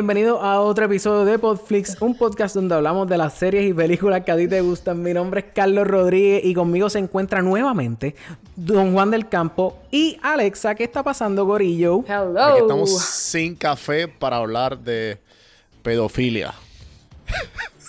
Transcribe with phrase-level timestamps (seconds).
[0.00, 4.22] Bienvenidos a otro episodio de Podflix, un podcast donde hablamos de las series y películas
[4.24, 5.02] que a ti te gustan.
[5.02, 8.16] Mi nombre es Carlos Rodríguez y conmigo se encuentra nuevamente
[8.56, 10.74] Don Juan del Campo y Alexa.
[10.74, 12.02] ¿Qué está pasando, Gorillo?
[12.08, 12.42] Hello.
[12.42, 15.18] Aquí estamos sin café para hablar de
[15.82, 16.54] pedofilia.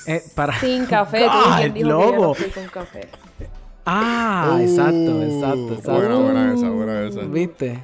[0.06, 0.60] Eh, para...
[0.60, 1.20] Sin café.
[1.32, 2.22] ¿tú God, quién dijo que yo loco.
[2.22, 3.08] no fui con café?
[3.86, 5.94] Ah, exacto, exacto, exacto.
[5.94, 7.22] Buena, buena esa, buena esa.
[7.22, 7.80] ¿Viste?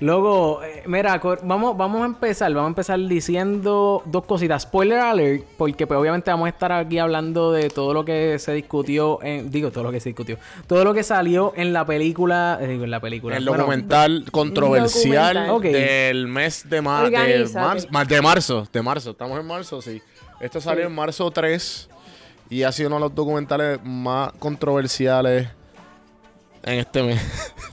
[0.00, 2.52] Luego, eh, mira, vamos, vamos a empezar.
[2.52, 4.62] Vamos a empezar diciendo dos cositas.
[4.62, 8.52] Spoiler alert, porque pues obviamente vamos a estar aquí hablando de todo lo que se
[8.52, 9.50] discutió en...
[9.50, 10.36] Digo, todo lo que se discutió.
[10.66, 12.58] Todo lo que salió en la película...
[12.60, 13.36] eh, digo, en la película.
[13.36, 15.80] El Bueno, documental controversial documental.
[15.80, 17.10] Del mes de, ma- de,
[17.46, 18.68] marzo, ma- de marzo.
[18.72, 19.10] De marzo.
[19.12, 20.02] Estamos en marzo, sí.
[20.40, 20.86] Esto salió Sí.
[20.88, 21.88] en marzo 3
[22.50, 25.48] y ha sido uno de los documentales más controversiales
[26.64, 27.20] en este mes.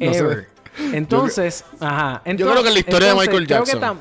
[0.00, 0.46] No sé.
[0.92, 2.22] Entonces, ajá.
[2.26, 3.98] Yo creo que la historia de Michael creo que Jackson.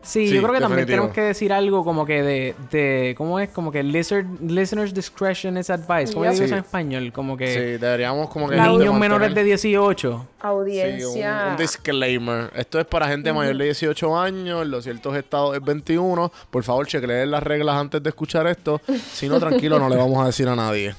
[0.00, 3.38] Sí, Sí, yo creo que también tenemos que decir algo como que de, de ¿cómo
[3.40, 3.50] es?
[3.50, 6.14] Como que listener, listener's discretion is advice.
[6.14, 6.32] ¿Cómo Yep.
[6.32, 6.52] digo eso Sí.
[6.52, 7.12] en español?
[7.12, 8.54] Como Sí, que deberíamos como que...
[8.56, 10.10] Niños mantener- menores de 18.
[10.10, 11.48] Sí, un, Audiencia.
[11.50, 12.50] un disclaimer.
[12.56, 14.62] Esto es para gente mayor de 18 años.
[14.62, 16.32] En los ciertos estados es 21.
[16.50, 18.80] Por favor, chequeen las reglas antes de escuchar esto.
[19.12, 20.94] Si no, tranquilo, no le vamos a decir a nadie.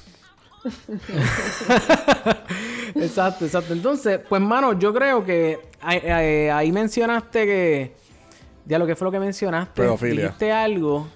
[2.94, 3.72] exacto, exacto.
[3.72, 7.94] Entonces, pues, mano, yo creo que ahí, mencionaste que.
[8.66, 9.82] Ya lo que fue lo que mencionaste.
[9.82, 10.24] Pedofilia.
[10.24, 11.08] Dijiste algo.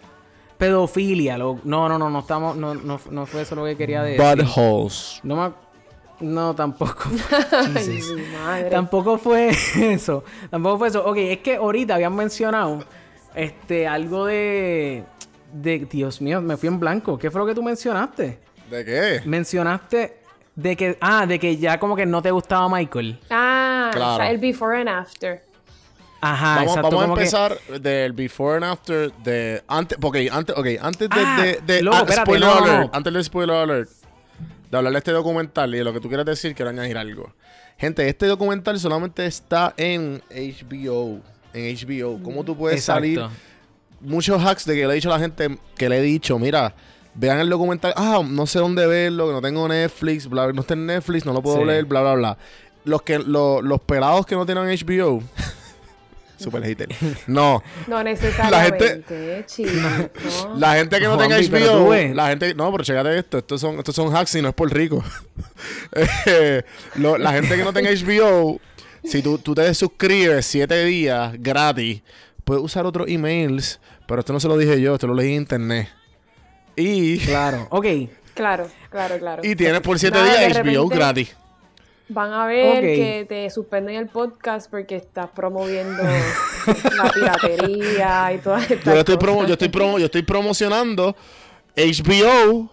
[0.59, 1.39] Pedofilia.
[1.39, 2.57] lo- no, no, no, no estamos.
[2.57, 4.21] No, no, no fue eso lo que quería decir.
[4.25, 5.21] Buttholes.
[5.23, 5.53] No me.
[6.21, 7.05] No, tampoco.
[7.53, 8.01] Ay,
[8.45, 8.71] madre.
[8.71, 9.51] Tampoco fue
[9.81, 10.25] eso.
[10.51, 11.05] Tampoco fue eso.
[11.05, 12.85] Ok, es que ahorita habían mencionado
[13.35, 15.05] este algo de.
[15.53, 15.79] De.
[15.81, 17.19] Dios mío, me fui en blanco.
[17.19, 18.39] ¿Qué fue lo que tú mencionaste?
[18.71, 19.21] ¿De qué?
[19.25, 20.17] Mencionaste
[20.55, 20.97] de que.
[21.01, 23.19] Ah, de que ya como que no te gustaba Michael.
[23.31, 24.15] Ah, Claro.
[24.15, 25.43] o sea, el before and after.
[26.21, 26.83] Ajá, vamos exacto.
[26.97, 31.17] vamos a que- empezar del before and after de antes porque antes okay, antes de,
[31.21, 32.91] Ah, de, de- loco, ah, espérate, spoiler no, alert no.
[32.97, 33.91] antes del spoiler alert
[34.71, 37.31] de hablar de este documental y de lo que tú quieras decir quiero añadir algo
[37.77, 41.21] gente este documental solamente está en HBO
[41.53, 43.01] en HBO cómo tú puedes Exacto.
[43.03, 43.23] salir
[44.01, 46.75] muchos hacks de que le he dicho a la gente que le he dicho, mira,
[47.15, 50.75] vean el documental, ah, no sé dónde verlo, que no tengo Netflix, bla, no está
[50.75, 51.65] en Netflix, no lo puedo Sí.
[51.65, 52.39] leer, bla, bla, bla.
[52.85, 55.23] Los que lo- los pelados que no tienen HBO,
[56.37, 56.89] super hater.
[57.27, 59.71] No, No necesariamente, gente- chico.
[60.47, 60.57] ¿no?
[60.59, 62.15] la gente que no tenga Juanpi, pero tú HBO, ves.
[62.15, 64.73] la gente, no, pero chécate esto, estos son, estos son hacks y no es por
[64.73, 65.03] rico.
[66.27, 66.63] Eh,
[66.97, 68.61] lo- la gente que no tenga HBO,
[69.05, 72.03] si tú, tú te suscribes siete días gratis,
[72.45, 75.43] puedes usar otros emails, pero esto no se lo dije yo, esto lo leí en
[75.43, 75.89] internet.
[76.77, 77.67] Y, Claro.
[77.71, 77.87] Ok.
[78.35, 79.43] Claro, claro, claro.
[79.45, 81.37] y tienes por siete Nada, de días HBO gratis.
[82.09, 86.03] Van a ver que te suspenden el podcast porque estás promoviendo
[86.97, 89.19] la piratería y todas estas Yo, estoy, cosas.
[89.19, 91.17] promo, yo, estoy promo, yo estoy promocionando
[91.77, 92.69] HBO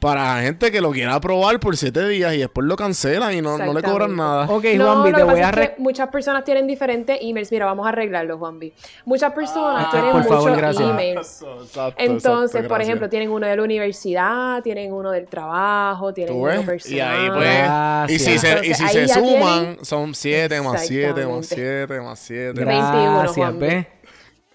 [0.00, 3.58] para gente que lo quiera probar por siete días y después lo cancelan y no,
[3.58, 4.46] no le cobran nada.
[4.50, 5.48] Ok, no, Juanvi, te voy a...
[5.50, 7.52] es re- que muchas personas tienen diferentes emails.
[7.52, 8.72] Mira, vamos a arreglarlo, Juanvi.
[9.04, 10.90] Muchas personas Ah, tienen por muchos favor, gracias.
[10.90, 11.18] emails.
[11.42, 12.88] Exacto, exacto, Entonces, por gracias.
[12.88, 16.96] ejemplo, tienen uno de la universidad, tienen uno del trabajo, tienen ¿Tú uno personal.
[16.96, 18.60] Y ahí pues, y si Gracias.
[18.60, 21.46] se, y si se suman, tienen- son 7 más 7 más.
[21.46, 22.60] 7 más 7.
[22.62, 23.86] Gra- 21, Gracias, Juanvi.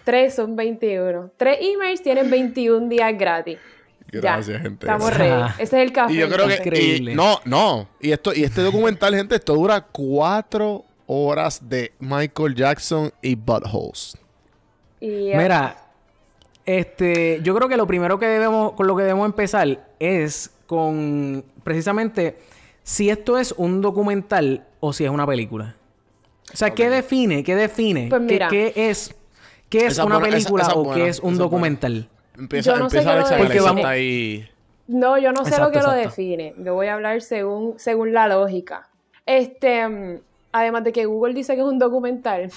[0.04, 1.32] Tres son 21.
[1.38, 3.58] Tres emails tienen 21 días gratis.
[4.22, 4.86] Gracias, Ya, gente.
[4.86, 5.12] Estamos.
[5.20, 5.56] Ah.
[5.58, 6.14] Ese es el café.
[6.14, 6.56] Y yo creo que.
[6.56, 7.12] Increíble.
[7.14, 7.88] y- no, no.
[8.02, 14.18] Y esto, y este documental, gente, esto dura 4 horas de Michael Jackson y Buttholes.
[15.00, 15.78] Y, eh, Mira,
[16.66, 21.46] este, yo creo que lo primero que debemos, con lo que debemos empezar es con
[21.64, 22.38] precisamente
[22.84, 25.76] si esto es un documental o si es una película.
[26.54, 27.44] O sea, ¿qué define?
[27.44, 28.08] ¿Qué define?
[28.10, 28.48] Pues ¿Qué- mira.
[28.50, 29.14] ¿Qué, es?
[29.70, 31.44] ¿Qué es Esa una buena, película esa o buena, qué es un buena.
[32.38, 33.36] Empieza, Yo no empieza Alexa.
[33.38, 34.50] Alexa está ahí.
[34.88, 36.54] No, yo no sé lo que lo define.
[36.58, 38.88] Yo voy a hablar según, según la lógica.
[39.26, 40.22] Este,
[40.52, 42.52] además de que Google dice que es un documental.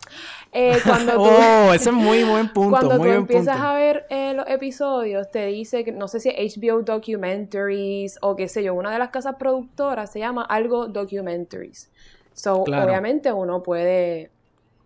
[0.52, 3.68] eh, cuando tú, Oh, ese es muy buen punto, cuando muy tú empiezas punto.
[3.68, 8.34] a ver eh, los episodios, te dice que no sé si es HBO Documentaries o
[8.36, 11.90] qué sé yo, una de las casas productoras se llama algo Documentaries.
[12.32, 12.86] So, Claro.
[12.86, 14.30] obviamente uno puede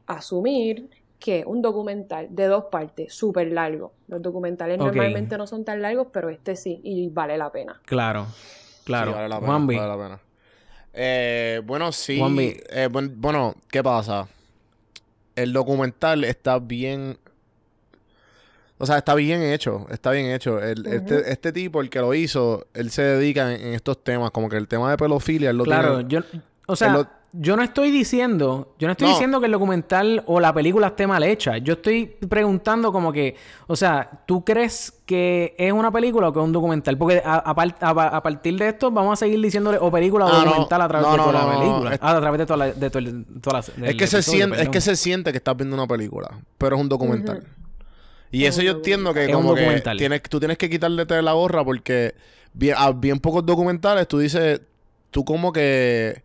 [0.06, 3.92] asumir que un documental de dos partes, súper largo.
[4.06, 7.80] Los documentales normalmente no son tan largos, pero este sí, y vale la pena.
[7.84, 8.26] Claro,
[8.84, 9.10] claro.
[9.12, 10.20] Sí, vale la pena, vale la pena.
[10.92, 12.18] Eh, bueno, sí.
[12.70, 14.28] Eh, buen- bueno, ¿qué pasa?
[15.36, 17.18] El documental está bien.
[18.78, 20.62] O sea, está bien hecho, está bien hecho.
[20.62, 24.30] El- este, este tipo, el que lo hizo, él se dedica en, en estos temas,
[24.30, 26.22] como que el tema de pedofilia, él lo Claro, tiene...
[26.24, 29.12] yo, o sea, Él lo- yo no estoy diciendo, yo no estoy No.
[29.12, 31.58] diciendo que el documental o la película esté mal hecha.
[31.58, 33.36] Yo estoy preguntando como que,
[33.66, 36.96] o sea, ¿tú crees que es una película o que es un documental?
[36.96, 40.24] Porque a, a par- a- a partir de esto vamos a seguir diciéndole o película
[40.24, 40.44] o Ah, no.
[40.46, 41.94] documental a través No, de no, toda no, la película.
[41.94, 44.68] Es- Ah, a través de toda la, de toda la- Es que, se siente, es
[44.70, 47.44] que se siente que estás viendo una película, pero es un documental.
[48.30, 49.96] Y Es eso yo entiendo que Es un como que documental.
[49.98, 52.14] tienes, tú tienes que quitarle la gorra porque
[52.54, 54.60] bien, a bien pocos documentales tú dices,
[55.10, 56.22] tú como que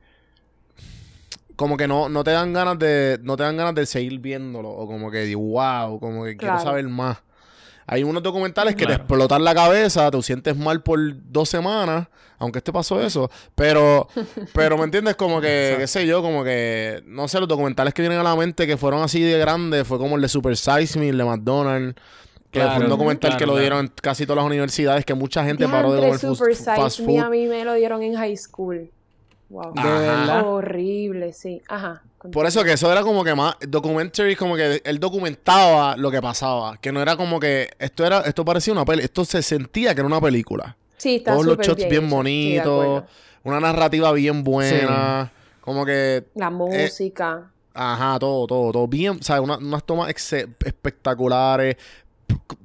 [1.55, 4.69] como que no, no te dan ganas de no te dan ganas de seguir viéndolo
[4.69, 7.17] o como que wow, como que quiero saber más.
[7.85, 10.99] Hay unos documentales que te explotan la cabeza, te sientes mal por
[11.31, 12.07] dos semanas,
[12.39, 14.07] aunque este pasó eso, pero,
[14.53, 15.15] pero ¿me entiendes?
[15.15, 18.35] Como que, qué sé yo, como que, no sé, los documentales que vienen a la
[18.37, 21.25] mente que fueron así de grandes, fue como el de Super Size Me, el de
[21.25, 21.95] McDonald's,
[22.51, 25.13] que fue Claro, un documental claro, que lo dieron en casi todas las universidades, que
[25.13, 27.31] mucha gente paró de comer Super fast, Size fast Me a food.
[27.31, 28.89] mí me lo dieron en high school.
[29.53, 29.71] Wow.
[29.75, 29.99] De Ajá.
[29.99, 30.47] verdad.
[30.47, 31.61] Horrible, sí.
[31.69, 32.01] Ajá.
[32.31, 36.21] Por eso que eso era como que más documentary, como que él documentaba lo que
[36.21, 39.93] pasaba, que no era como que esto era esto parecía una peli, esto se sentía
[39.93, 40.75] que era una película.
[40.97, 43.03] Sí, está Todos los shots bien, bonitos,
[43.43, 47.51] una narrativa bien buena, como que La música.
[47.75, 48.87] Ajá, todo, todo, todo.
[48.87, 49.43] Bien, ¿sabes?
[49.43, 51.75] Una- unas tomas espectaculares.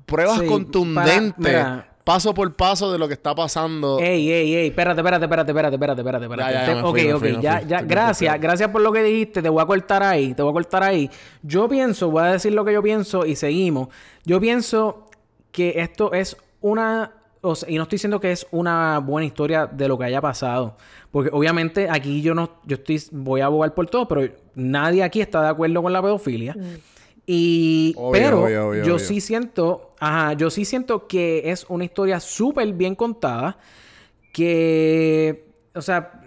[0.06, 1.32] pruebas Sí, contundentes.
[1.55, 1.88] para- mira.
[2.09, 3.99] Paso por paso de lo que está pasando.
[3.99, 6.53] Ey, ey, ey, espérate, espérate, espérate, espérate, espérate, espérate, espérate.
[6.55, 7.69] Ya, ya, ya, ok, fui, me ok, fui, ya, fui.
[7.69, 10.55] ya, gracias, gracias por lo que dijiste, te voy a cortar ahí, te voy a
[10.55, 11.11] cortar ahí.
[11.43, 13.89] Yo pienso, voy a decir lo que yo pienso y seguimos.
[14.25, 15.05] Yo pienso
[15.53, 17.13] que esto es una,
[17.43, 20.23] o sea, y no estoy diciendo que es una buena historia de lo que haya
[20.23, 20.79] pasado,
[21.11, 25.21] porque obviamente aquí yo no, yo estoy, voy a abogar por todo, pero nadie aquí
[25.21, 26.57] está de acuerdo con la pedofilia.
[27.31, 31.85] Y, Obvio, pero obvio, obvio, yo sí siento, ajá, yo sí siento que es una
[31.85, 33.59] historia súper bien contada,
[34.33, 35.45] que,
[35.75, 36.23] o sea,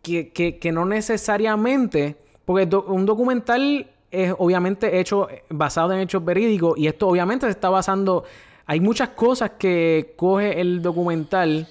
[0.00, 2.16] que, que, que no necesariamente,
[2.46, 7.50] porque do- un documental es obviamente hecho basado en hechos verídicos y esto obviamente se
[7.50, 8.24] está basando,
[8.64, 11.68] hay muchas cosas que coge el documental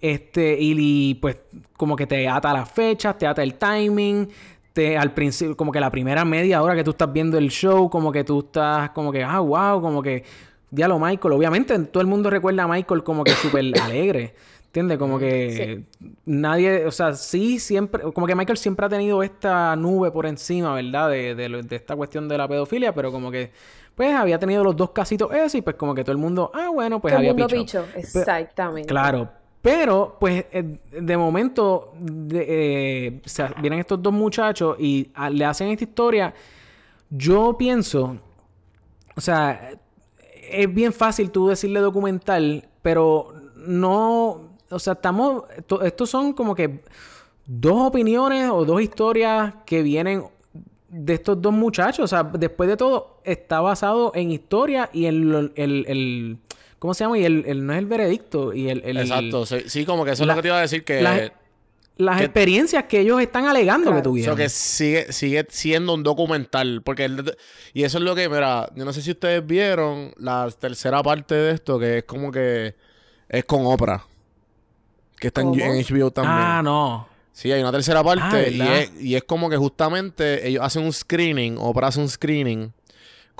[0.00, 1.36] este, y, y, pues
[1.76, 4.28] como que te ata las fechas, te ata el timing,
[4.72, 7.90] te al principio, como que la primera media hora que tú estás viendo el show,
[7.90, 10.24] como que tú estás como que, ah, wow, como que,
[10.70, 14.34] diálogo Michael, obviamente todo el mundo recuerda a Michael como que súper alegre.
[14.66, 14.96] ¿Entiendes?
[14.96, 15.84] Como que
[16.24, 20.74] nadie, o sea, sí, siempre, como que Michael siempre ha tenido esta nube por encima,
[20.74, 21.10] ¿verdad?
[21.10, 23.50] De, de, de esta cuestión de la pedofilia, pero como que,
[23.94, 26.70] pues había tenido los dos casitos esos y pues como que todo el mundo, ah,
[26.72, 27.84] bueno, pues Todo había mundo picho.
[27.94, 28.88] Exactamente.
[28.88, 29.41] Claro.
[29.62, 31.94] Pero, pues, eh, de momento,
[32.32, 36.34] eh, o sea, vienen estos dos muchachos y ah, le hacen esta historia.
[37.08, 38.16] Yo pienso,
[39.14, 39.70] o sea,
[40.50, 46.56] es bien fácil tú decirle documental, pero no, o sea, estamos, esto- estos son como
[46.56, 46.80] que
[47.46, 50.24] dos opiniones o dos historias que vienen
[50.88, 52.04] de estos dos muchachos.
[52.04, 56.38] O sea, después de todo, está basado en historia y en lo- el, el-
[56.82, 57.16] ¿cómo se llama?
[57.16, 59.46] Y el, el- no es el veredicto y el, el- Exacto.
[59.46, 61.00] Sí, sí, como que eso La- es lo que te iba a decir que...
[61.00, 61.30] las,
[61.96, 64.32] las que- experiencias que ellos están alegando que tuvieron.
[64.34, 66.82] Eso que sigue, sigue siendo un documental.
[66.84, 67.36] Porque el-
[67.72, 71.36] y eso es lo que, mira, yo no sé si ustedes vieron la tercera parte
[71.36, 72.74] de esto, que es como que
[73.28, 74.04] es con Oprah.
[75.20, 76.34] Que está en, HBO también.
[76.36, 77.06] Ah, no.
[77.32, 80.82] Sí, hay una tercera parte Ah, y, es, y es como que justamente ellos hacen
[80.84, 82.72] un screening, Oprah hace un screening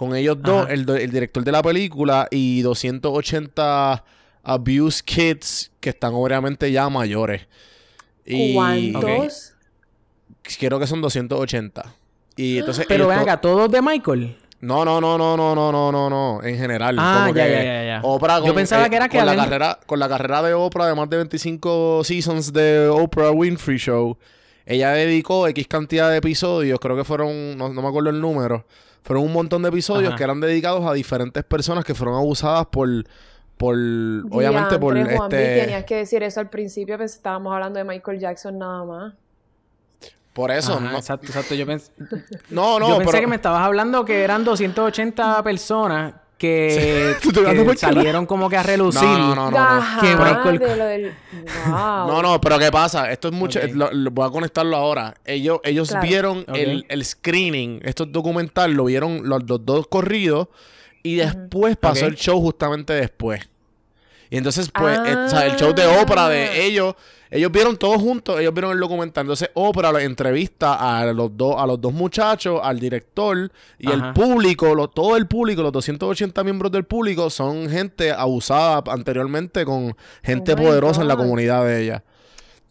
[0.02, 4.02] con ellos dos, el, director de la película y 280
[4.42, 7.46] abuse kids que están obviamente ya mayores.
[8.26, 9.54] Y ¿Cuántos?
[10.58, 11.94] creo que son 280.
[12.34, 14.36] Y entonces Pero ven acá, todos de Michael.
[14.58, 16.96] No, no, no, no, no, no, no, no, no, en general.
[16.98, 18.00] Ah, como ya, que ya, ya, ya.
[18.02, 20.86] Oprah Yo pensaba eh, que era que con la carrera con la carrera de Oprah
[20.88, 24.18] de más de 25 seasons de Oprah Winfrey Show.
[24.66, 28.64] Ella dedicó X cantidad de episodios, creo que fueron, no, no me acuerdo el número,
[29.02, 30.16] fueron un montón de episodios Ajá.
[30.16, 32.88] que eran dedicados a diferentes personas que fueron abusadas por,
[33.56, 37.84] por, obviamente por Juanvi, este, tenías que decir eso al principio, pues estábamos hablando de
[37.84, 39.14] Michael Jackson nada más.
[40.32, 41.54] por eso, Ajá, no, Exacto, exacto.
[41.54, 41.90] Yo, pens-
[42.50, 47.14] no, no, yo pensé pero- que me estabas hablando que eran 280 personas que,
[47.76, 49.02] salieron como que a relucir.
[49.02, 49.58] No, no, no, no, no.
[49.58, 51.12] Ajá, Que Michael- de lo del...
[51.66, 52.08] Wow.
[52.08, 53.10] No, no, pero ¿qué pasa?
[53.12, 53.60] Esto es mucho.
[53.74, 55.14] Lo- lo- voy a conectarlo ahora.
[55.24, 56.06] Ellos, ellos Claro.
[56.06, 60.48] vieron el, el screening, estos documentales, lo vieron los, los dos corridos
[61.02, 63.48] y después pasó el show justamente después.
[64.32, 66.28] Y entonces, pues, eh, o sea, el show de Oprah Ah.
[66.30, 66.94] de ellos,
[67.30, 69.24] ellos vieron todos juntos, ellos vieron el documental.
[69.24, 74.14] Entonces, Oprah lo entrevista a los dos, a los dos muchachos, al director y el
[74.14, 79.94] público, lo- todo el público, los 280 miembros del público son gente abusada anteriormente con
[80.22, 82.02] gente Oh poderosa en la comunidad de ella.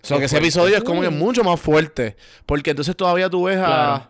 [0.04, 2.16] O sea, que ese episodio es como que mucho más fuerte.
[2.48, 3.66] Porque entonces todavía tú ves a.
[3.66, 4.08] Claro.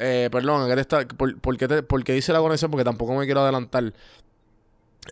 [0.00, 2.70] Eh, perdón, ¿a qué te está- por, por qué te- por qué hice la conexión?
[2.70, 3.92] Porque tampoco me quiero adelantar.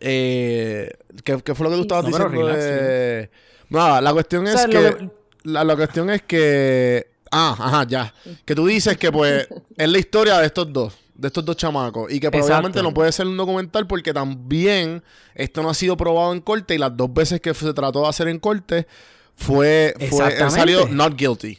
[0.01, 0.91] Eh,
[1.25, 2.47] ¿qué, qué fue lo que tú estabas No, diciendo?
[2.47, 3.31] relax, de-
[3.71, 5.11] Nada, la cuestión O es lo que, que-
[5.45, 7.07] La, la cuestión es que.
[7.31, 8.15] Ah, ajá, ya.
[8.45, 10.95] Que tú dices que, pues, es la historia de estos dos.
[11.15, 12.13] De estos dos chamacos.
[12.13, 12.83] Y que probablemente Exacto.
[12.83, 15.03] no puede ser un documental porque también
[15.35, 16.75] esto no ha sido probado en corte.
[16.75, 18.87] Y las dos veces que se trató de hacer en corte
[19.35, 19.95] fue.
[19.97, 20.51] fue Exactamente.
[20.61, 21.59] salido not guilty.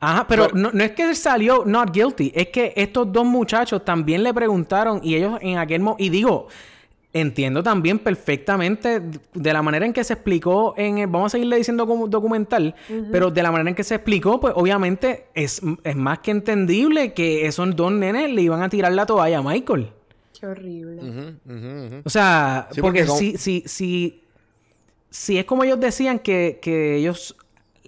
[0.00, 3.26] Ajá, pero Pero- no, no es que él salió not guilty, es que estos dos
[3.26, 6.48] muchachos también le preguntaron y ellos en aquel momento, y digo,
[7.14, 9.00] entiendo también perfectamente
[9.32, 12.74] de la manera en que se explicó en el, vamos a seguirle diciendo como documental,
[13.12, 17.14] pero de la manera en que se explicó, pues obviamente es, es más que entendible
[17.14, 19.90] que esos dos nenes le iban a tirar la toalla a Michael.
[20.38, 21.36] Qué horrible.
[22.04, 24.24] O sea, Sí, porque, si, si, si,
[25.08, 27.36] si es como ellos decían que, que ellos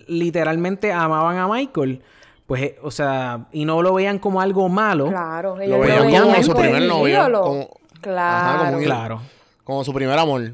[0.06, 2.00] literalmente amaban a Michael,
[2.47, 5.09] pues, eh, o sea, y no lo veían como algo malo.
[5.09, 8.59] Claro, Lo ellos veían como veían su como primer el novio, como- Claro.
[8.59, 9.21] Ajá, como un- Claro.
[9.65, 10.53] Como su primer amor.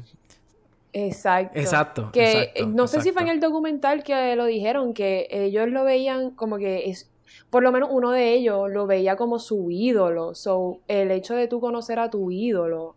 [0.95, 1.59] Exacto.
[1.59, 3.33] Exacto, Que exacto, eh, no sé si fue en exacto.
[3.47, 7.09] el documental que lo dijeron, que ellos lo veían como que es,
[7.49, 10.35] por lo menos uno de ellos lo veía como su ídolo.
[10.35, 12.95] So, el hecho de tú conocer a tu ídolo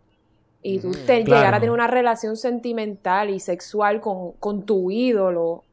[0.61, 0.97] y tú Ujú.
[1.07, 1.39] te- Claro.
[1.41, 5.63] llegar a tener una relación sentimental y sexual con, con tu ídolo,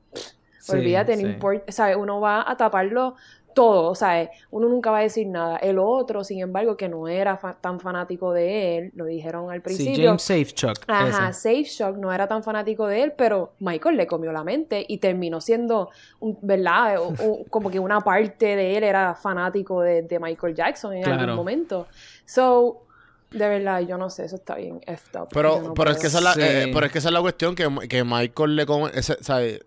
[0.61, 1.25] Sí, olvídate, sí.
[1.25, 1.97] no importa, ¿sabes?
[1.97, 3.16] Uno va a taparlo
[3.54, 4.28] todo, ¿sabes?
[4.50, 5.56] Uno nunca va a decir nada.
[5.56, 9.58] El otro, sin embargo, que no era fa- tan fanático de él, lo dijeron al
[9.58, 10.06] Sí, principio.
[10.08, 10.78] James Safechuck.
[10.88, 11.40] Ajá, ese.
[11.40, 14.99] Safe Shock no era tan fanático de él, pero Michael le comió la mente y
[14.99, 16.99] terminó siendo, un- ¿verdad?
[17.00, 21.02] O- o como que una parte de él era fanático de, de Michael Jackson en
[21.04, 21.20] Claro.
[21.20, 21.87] algún momento.
[22.26, 22.82] So,
[23.30, 25.28] de verdad, yo no sé, eso está bien effed up.
[25.32, 26.40] Pero, no pero, es que esa es la, Sí.
[26.42, 28.90] eh, pero es que esa es la cuestión que, que Michael le come.
[28.94, 29.62] ese- ¿sabe?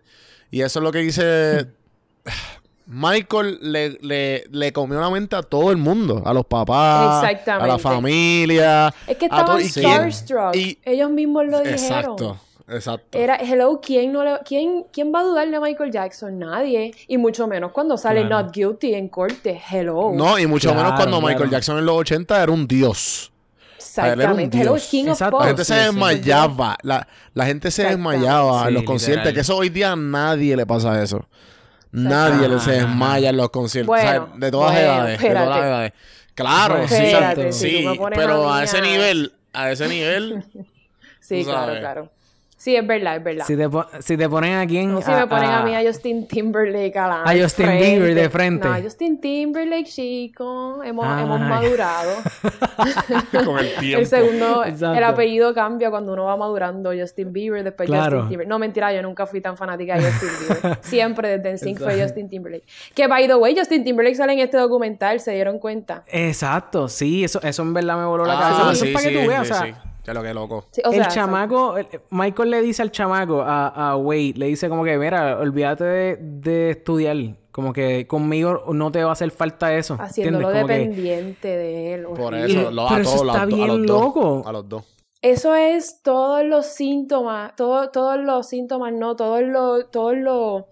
[0.51, 1.67] Y eso es lo que dice.
[2.89, 7.67] Michael le, le, le comió la mente a todo el mundo, a los papás, a
[7.67, 8.94] la familia.
[9.06, 10.56] Es que estaban y quién- starstruck.
[10.56, 11.74] y- Ellos mismos lo dijeron.
[11.75, 12.38] Exacto,
[12.70, 13.17] exacto.
[13.17, 16.39] Era, hello, ¿quién, no le, quién, ¿quién va a dudar de Michael Jackson?
[16.39, 16.94] Nadie.
[17.10, 18.46] Y mucho menos cuando sale Claro.
[18.46, 19.62] not guilty en corte.
[19.70, 20.12] Hello.
[20.15, 21.34] No, y mucho Claro, menos cuando claro.
[21.34, 23.32] Michael Jackson en los 80 era un dios.
[23.98, 24.62] él era un Exactamente.
[24.62, 24.75] Hello.
[24.89, 25.20] King of.
[25.22, 25.86] La gente se sí, sí.
[25.88, 26.77] desmayaba.
[26.84, 29.25] La, la gente se desmayaba en los conciertos.
[29.25, 29.34] literal.
[29.34, 31.25] Que eso hoy día a nadie le pasa eso.
[31.91, 33.88] Nadie le se desmaya en los conciertos.
[33.88, 35.22] Bueno, o sea, de todas bueno, edades.
[35.22, 35.94] De todas edades.
[36.36, 37.51] Claro, sí.
[37.51, 40.44] Si pero a ese nivel, a ese nivel,
[41.20, 41.79] Sí, claro, sabes.
[41.79, 42.12] claro.
[42.68, 43.46] Sí, es verdad, es verdad.
[43.46, 44.92] Si te, po- si te ponen aquí en...
[44.92, 48.30] No, si me ponen a, mí a Justin Timberlake a la A Justin Bieber de
[48.30, 48.68] frente.
[48.68, 50.84] No, Justin Timberlake, chico.
[50.84, 52.12] Hemos, hemos madurado.
[53.46, 54.00] con el tiempo.
[54.02, 54.98] El segundo, Exacto.
[54.98, 56.92] el apellido cambia cuando uno va madurando.
[56.94, 58.04] Justin Bieber, después Claro.
[58.18, 58.50] Justin Timberlake.
[58.50, 60.30] No, mentira, yo nunca fui tan fanática de Justin
[60.62, 60.78] Bieber.
[60.82, 62.02] Siempre desde NSYNC fue.
[62.02, 62.66] Justin Timberlake.
[62.94, 66.04] Que, by the way, Justin Timberlake sale en este documental, ¿se dieron cuenta?
[66.08, 68.58] Exacto, sí, eso, eso en verdad me voló la Ah, cabeza.
[68.60, 69.84] Pero eso sí, es para que sí, tú veas, sí, o sea...
[70.08, 70.66] Ya lo que loco.
[70.72, 74.70] Sí, o el chamaco, el- Michael le dice al chamaco, a, a Wade, le dice
[74.70, 77.18] como que, mira, olvídate de, de estudiar.
[77.52, 79.98] Como que conmigo no te va a hacer falta eso.
[80.00, 82.06] haciéndolo dependiente de él.
[82.16, 84.48] Por eso, lo, a pero eso todos, está a, los- a dos.
[84.48, 84.84] A los dos.
[85.22, 90.64] Eso es todos los síntomas, todo, todos los síntomas, no, todos los, todos los,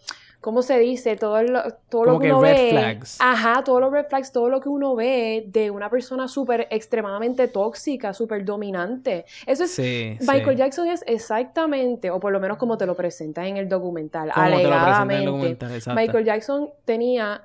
[0.45, 1.15] ¿cómo se dice?
[1.15, 2.69] Todo lo, todo lo que que uno red ve.
[2.69, 3.17] flags.
[3.19, 7.47] Ajá, todos los red flags, todo lo que uno ve de una persona súper extremadamente
[7.47, 9.25] tóxica, súper dominante.
[9.47, 10.55] Eso es, Sí, Michael sí.
[10.57, 14.45] Jackson es exactamente, o por lo menos como te lo presentan en el documental, Como
[14.45, 15.25] te lo presentan en el alegadamente.
[15.31, 15.99] documental, exacto.
[15.99, 17.41] Michael Jackson tenía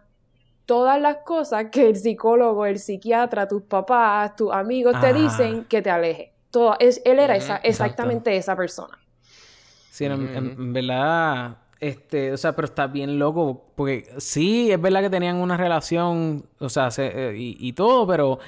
[0.66, 5.80] todas las cosas que el psicólogo, el psiquiatra, tus papás, tus amigos te dicen que
[5.80, 6.32] te aleje.
[6.50, 8.98] Todo, es, él era esa, exactamente esa persona.
[9.90, 10.62] Sí, en, en- Ujú.
[10.62, 15.36] en verdad, este, o sea, pero está bien loco, porque sí, es verdad que tenían
[15.36, 18.38] una relación, o sea, se- eh, y, y todo, pero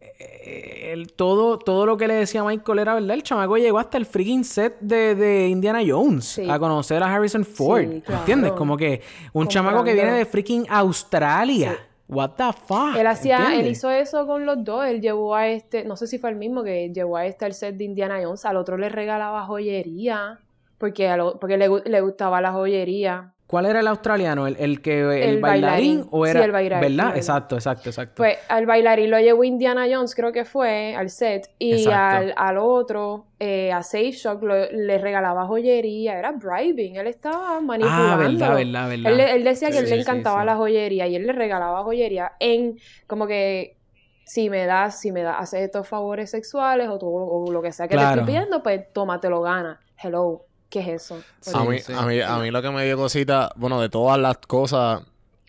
[0.00, 3.10] eh, el, todo, todo lo que le decía Michael era verdad.
[3.10, 6.48] El chamaco llegó hasta el freaking set de, de Indiana Jones Sí.
[6.48, 8.20] a conocer a Harrison Ford, claro.
[8.20, 8.52] ¿entiendes?
[8.52, 9.02] Como que
[9.32, 11.72] un chamaco que viene de freaking Australia.
[11.72, 11.78] Sí.
[12.10, 12.96] What the fuck?
[12.96, 14.86] Él hacía, él hizo eso con los dos.
[14.86, 17.52] Él llevó a este, no sé si fue el mismo que llevó a este al
[17.52, 18.46] set de Indiana Jones.
[18.46, 20.38] Al otro le regalaba joyería.
[20.78, 23.34] Porque, a lo- porque le, le gustaba la joyería.
[23.48, 24.46] ¿Cuál era el australiano?
[24.46, 25.06] ¿El, el que el,
[25.36, 26.08] El bailarín, bailarín.
[26.10, 26.90] o Sí, era el bailarín, ¿Verdad?
[26.90, 27.16] el bailarín.
[27.16, 28.14] Exacto, exacto, exacto.
[28.16, 31.48] Pues al bailarín lo llevó Indiana Jones, creo que fue, al set.
[31.58, 36.18] Y al, al otro, eh, a Safe Shock, lo- le regalaba joyería.
[36.18, 36.96] Era bribing.
[36.96, 38.12] Él estaba manipulando.
[38.12, 39.12] ah, verdad, verdad, verdad.
[39.12, 40.46] Él, él decía que Sí, él le sí, encantaba sí.
[40.46, 43.78] la joyería y él le regalaba joyería en como que
[44.24, 47.72] si me das, si me das, haces estos favores sexuales o, tú- o lo que
[47.72, 48.08] sea que Claro.
[48.08, 49.80] te estoy pidiendo, pues tómatelo gana.
[50.02, 51.22] Hello, ¿qué es eso?
[51.40, 51.92] Sí, a, mí, sí.
[51.92, 55.02] a, mí, a mí lo que me dio cosita, bueno, de todas las cosas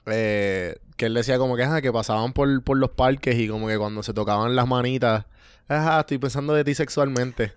[0.05, 3.67] eh, que él decía como que, ajá, que pasaban por, por los parques y como
[3.67, 5.25] que cuando se tocaban las manitas,
[5.67, 7.53] ajá, estoy pensando de ti sexualmente.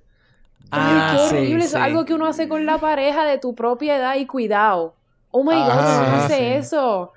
[0.71, 1.65] Ay, Ah, qué sí, horrible.
[1.65, 4.95] Eso es algo que uno hace con la pareja de tu propia edad y cuidado.
[5.31, 6.45] Oh my God, Ajá, no hace sí.
[6.45, 7.13] eso.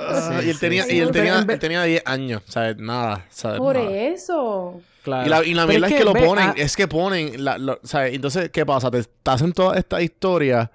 [0.00, 0.96] Ah, Sí, y él tenía, sí.
[0.96, 2.76] y él tenía, él tenía 10 años, ¿sabes?
[2.76, 3.58] Nada, ¿sabes?
[3.58, 3.90] Por Nada.
[3.90, 4.80] eso.
[5.02, 5.26] Claro.
[5.26, 7.44] Y la, y la Pero mierda es que, lo ve, ponen, ah, es que ponen,
[7.44, 8.14] la, lo- ¿sabes?
[8.14, 8.90] Entonces, ¿qué pasa?
[8.90, 10.70] Te, te hacen toda esta historia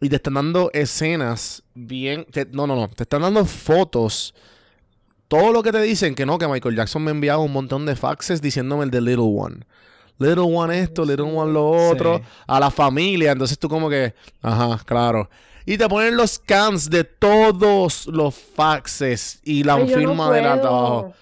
[0.00, 2.26] y te están dando escenas bien...
[2.30, 2.88] te- no, no, no.
[2.90, 4.34] Te están dando fotos.
[5.28, 7.96] Todo lo que te dicen, que no, que Michael Jackson me enviaba un montón de
[7.96, 9.56] faxes diciéndome el de Little One.
[10.18, 12.18] Little One esto, Little One lo otro.
[12.18, 12.24] Sí.
[12.46, 13.32] A la familia.
[13.32, 14.14] Entonces tú como que...
[14.42, 15.28] Ajá, claro.
[15.68, 20.32] Y te ponen los scans de todos los faxes y la Ay, yo no firma
[20.32, 21.12] de la trabajo.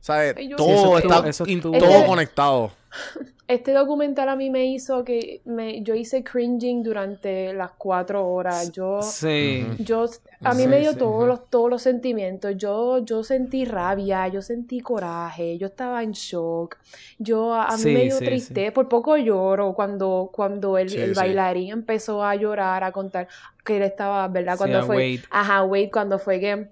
[0.00, 0.34] ¿Sabes?
[0.56, 0.98] Todo eso puedo.
[0.98, 2.72] está eso todo conectado.
[3.46, 8.72] Este documental a mí me hizo que me, yo hice cringing durante las cuatro horas.
[8.72, 9.66] Yo, Sí.
[9.80, 10.06] yo,
[10.42, 12.56] a mí Sí, me dio sí, todos los, todos los sentimientos.
[12.56, 16.78] Yo, yo sentí rabia, yo sentí coraje, yo estaba en shock.
[17.18, 18.72] Yo, a, mí Sí, me dio sí, tristeza.
[18.72, 21.20] Por poco lloro cuando, cuando el, Sí, el sí.
[21.20, 23.28] bailarín empezó a llorar, a contar
[23.62, 24.54] que él estaba, ¿verdad?
[24.54, 25.20] Sí, Cuando a fue, Wade.
[25.30, 26.68] ajá, Wade, cuando fue que,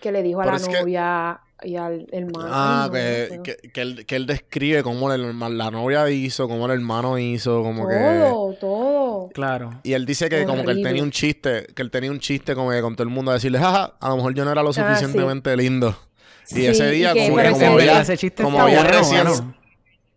[0.00, 2.48] que le dijo a Pero la novia y al hermano.
[2.50, 3.42] Ah, no, que, no.
[3.42, 7.62] que, que él, que él describe cómo el la novia hizo, cómo el hermano hizo,
[7.62, 7.94] como que...
[7.94, 9.28] Todo, todo.
[9.34, 9.70] Claro.
[9.82, 12.54] Y él dice que como que él tenía un chiste, que él tenía un chiste
[12.54, 14.62] como que con todo el mundo a decirle, jaja, a lo mejor yo no era
[14.62, 14.80] lo Ah, sí.
[14.80, 15.96] suficientemente lindo.
[16.50, 19.24] Y Sí, ese día, que- como que ese como ese chiste como había bueno, recién...
[19.24, 19.54] mano.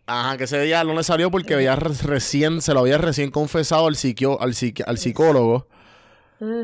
[0.08, 3.31] Ajá, que ese día no le salió porque había re- recién, se lo había recién
[3.31, 5.67] confesado al, psiquio, al, psiqui- al psicólogo.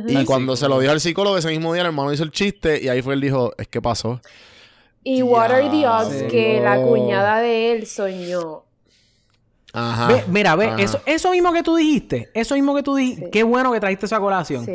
[0.08, 2.80] Y cuando se lo dijo al psicólogo, ese mismo día el hermano hizo el chiste
[2.84, 4.22] y ahí fue él dijo, es que pasó.
[5.04, 8.64] Y what are the odds que la cuñada de él soñó?
[9.74, 10.08] Ajá.
[10.08, 10.82] Ve, mira, ve, ajá.
[10.82, 13.32] eso, eso mismo que tú dijiste, eso mismo que tú dijiste, Sí.
[13.32, 14.66] qué bueno que trajiste esa colación.
[14.66, 14.74] Sí.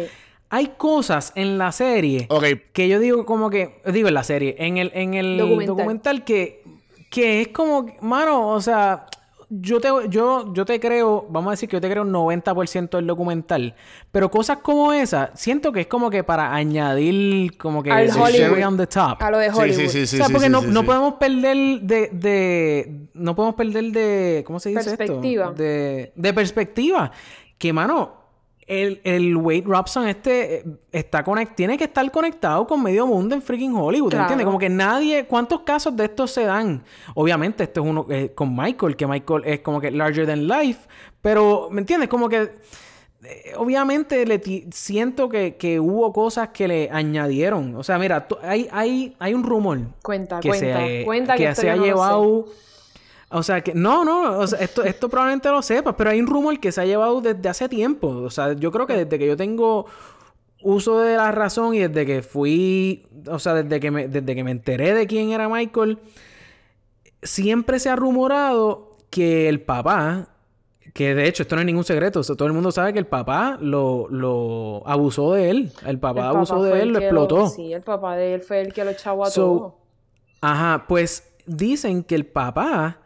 [0.49, 4.55] Hay cosas en la serie Ok, que yo digo como que, digo en la serie,
[4.59, 5.67] en el, en el Documental.
[5.77, 6.63] documental, que,
[7.11, 9.07] que es como, mano, o sea,
[9.49, 12.91] yo te, yo, yo te creo, vamos a decir que yo te creo un 90%
[12.91, 13.75] del documental,
[14.11, 18.63] pero cosas como esa, siento que es como que para añadir como que Al cherry
[18.65, 19.23] on the top.
[19.23, 19.77] A lo de Hollywood.
[19.77, 20.17] sí, sí, sí.
[20.21, 20.87] o sea, porque no, sí, no sí.
[20.87, 23.09] podemos perder de, de...
[23.15, 24.43] No podemos perder de...
[24.47, 25.45] ¿Cómo se dice Perspectiva.
[25.47, 25.63] esto?
[25.63, 27.13] De, de perspectiva.
[27.57, 28.26] Que, mano,
[28.67, 33.35] el, el Wade Robson este eh, está conect, tiene que estar conectado con medio mundo
[33.35, 34.25] en freaking Hollywood, Claro.
[34.25, 34.45] ¿entiendes?
[34.47, 35.25] Como que nadie...
[35.27, 36.83] ¿Cuántos casos de estos se dan?
[37.15, 40.89] Obviamente, este es uno eh, con Michael, que Michael es como que larger than life.
[41.23, 42.09] Pero, ¿me entiendes?
[42.09, 42.43] Como que...
[43.23, 44.41] eh, Obviamente le
[44.73, 47.75] siento que, que hubo cosas que le añadieron.
[47.77, 51.49] O sea, mira, hay, hay, hay un rumor Cuenta, que cuenta, se, cuenta que, que
[51.51, 52.47] esto se ha no llevado.
[53.31, 56.27] O sea, que no, no, o sea, esto, esto probablemente lo sepas, pero hay un
[56.29, 58.09] rumor que se ha llevado desde hace tiempo.
[58.09, 59.87] O sea, yo creo que desde que yo tengo
[60.63, 64.45] uso de la razón y desde que fui, o sea, desde que me, desde que
[64.45, 65.99] me enteré de quién era Michael,
[67.23, 70.29] siempre se ha rumorado que el papá,
[70.95, 72.99] que de hecho esto no es ningún secreto, o sea, todo el mundo sabe que
[73.01, 75.73] el papá lo, lo abusó de él.
[75.85, 77.49] El papá El abusó papá de él, lo explotó.
[77.49, 79.79] sí, el papá de él fue el que lo echaba a So, todo.
[80.41, 83.01] Ajá, pues dicen que el papá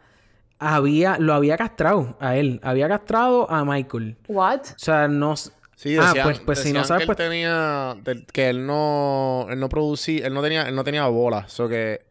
[0.61, 4.15] había, lo había castrado a él, había castrado a Michael.
[4.27, 4.61] What?
[4.75, 5.35] O sea, no...
[5.35, 7.97] Sí, Ah, decían, pues- pues si no sabes, que él pues- tenía
[8.31, 12.01] que él no él no producía, él no tenía él no tenía bolas, o que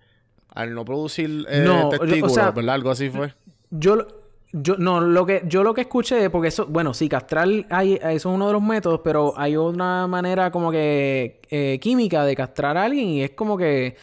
[0.52, 2.74] al no producir eh, No, o testículos, sea- ¿verdad?
[2.74, 3.32] Algo así fue.
[3.70, 4.08] Yo, lo-
[4.52, 8.08] yo, no, lo que, yo lo que escuché, porque eso, bueno, sí, castrar, hay, eso
[8.10, 12.76] es uno de los métodos, pero hay una manera como que eh, química de castrar
[12.76, 13.96] a alguien y es como que,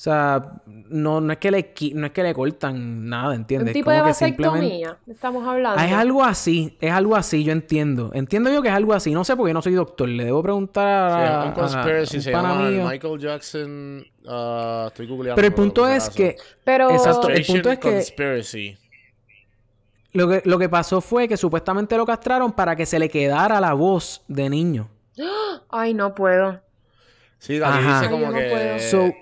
[0.00, 3.64] o sea, no, no es que le, no es que le cortan nada, ¿entiendes?
[3.64, 4.96] Un Es tipo de como simplemente- vasectomía.
[5.06, 5.78] Estamos hablando.
[5.78, 8.10] Ah, es algo así, es algo así, yo entiendo.
[8.14, 9.12] Entiendo yo que es algo así.
[9.12, 10.08] No sé porque yo no soy doctor.
[10.08, 12.70] Le debo preguntar a, llama un a- conspiracy, un se llama.
[12.90, 15.36] Michael Jackson, ah, estoy googleando.
[15.36, 16.90] Pero el punto es que Pero.
[16.92, 18.78] Exacto, el punto es que- Conspiracy.
[20.14, 23.60] lo, que lo que pasó fue que supuestamente lo castraron para que se le quedara
[23.60, 24.88] la voz de niño.
[25.68, 26.58] Ay, no puedo.
[27.38, 27.76] Sí, Ajá.
[27.78, 28.78] dice Ay, como yo no que puedo.
[28.78, 29.14] So-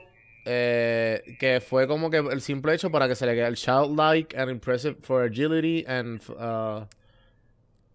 [0.49, 4.35] eh, que fue como que el simple hecho para que se le quede el childlike
[4.37, 6.87] and impressive for agility and uh,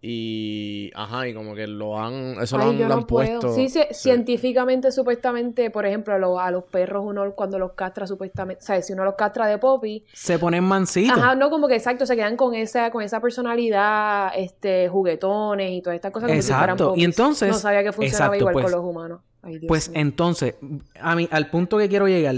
[0.06, 3.54] Y, ajá, y como que lo han, eso lo han, yo lo puesto.
[3.54, 8.06] Sí, sí, científicamente, supuestamente, por ejemplo, a los, a los perros uno cuando los castra,
[8.06, 8.86] supuestamente, ¿sabes?
[8.86, 11.16] Si uno los castra de poppy, Se ponen mansitos.
[11.16, 15.80] ajá, no como que exacto, se quedan con esa, con esa personalidad, este, juguetones y
[15.80, 16.92] todas estas cosas como si fueran Exacto.
[16.96, 19.20] Y entonces- No sabía que funcionaba exacto, igual pues- con los humanos.
[19.44, 20.54] Ay, Pues entonces,
[21.00, 22.34] a mí, al punto que quiero llegar,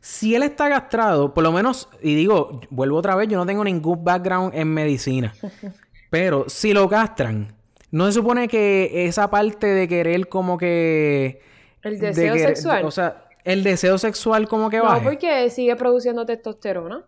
[0.00, 3.62] si él está castrado, por lo menos, y digo, vuelvo otra vez, yo no tengo
[3.64, 5.34] ningún background en medicina,
[6.10, 7.54] pero si lo castran,
[7.90, 11.40] no se supone que esa parte de querer como que...
[11.82, 12.84] El de deseo querer- sexual.
[12.84, 15.02] o sea, el deseo sexual como que no, baje.
[15.04, 17.04] porque sigue produciendo testosterona.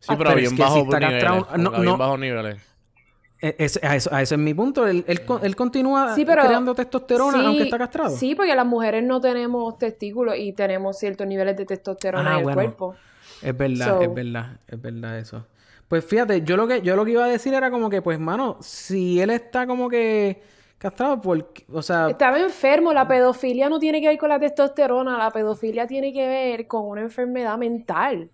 [0.00, 1.24] Sí, pero pero a bien es que bajo si está niveles.
[1.24, 2.56] castrado- no- bien no- bajos niveles.
[3.44, 4.86] E- ese- a, eso, a ese es mi punto.
[4.86, 8.16] Él, él, con- él continúa Sí, pero- creando testosterona Sí, aunque está castrado.
[8.16, 12.38] Sí, porque las mujeres no tenemos testículos y tenemos ciertos niveles de testosterona Ah, en
[12.38, 12.54] el bueno.
[12.56, 12.94] cuerpo.
[13.42, 15.44] Es verdad, So- es verdad, es verdad eso.
[15.88, 18.18] Pues fíjate, yo lo que yo lo que iba a decir era como que, pues,
[18.18, 20.40] mano, si él está como que
[20.78, 25.18] castrado, porque, o sea, Estaba enfermo, la pedofilia no tiene que ver con la testosterona,
[25.18, 28.30] la pedofilia tiene que ver con una enfermedad mental.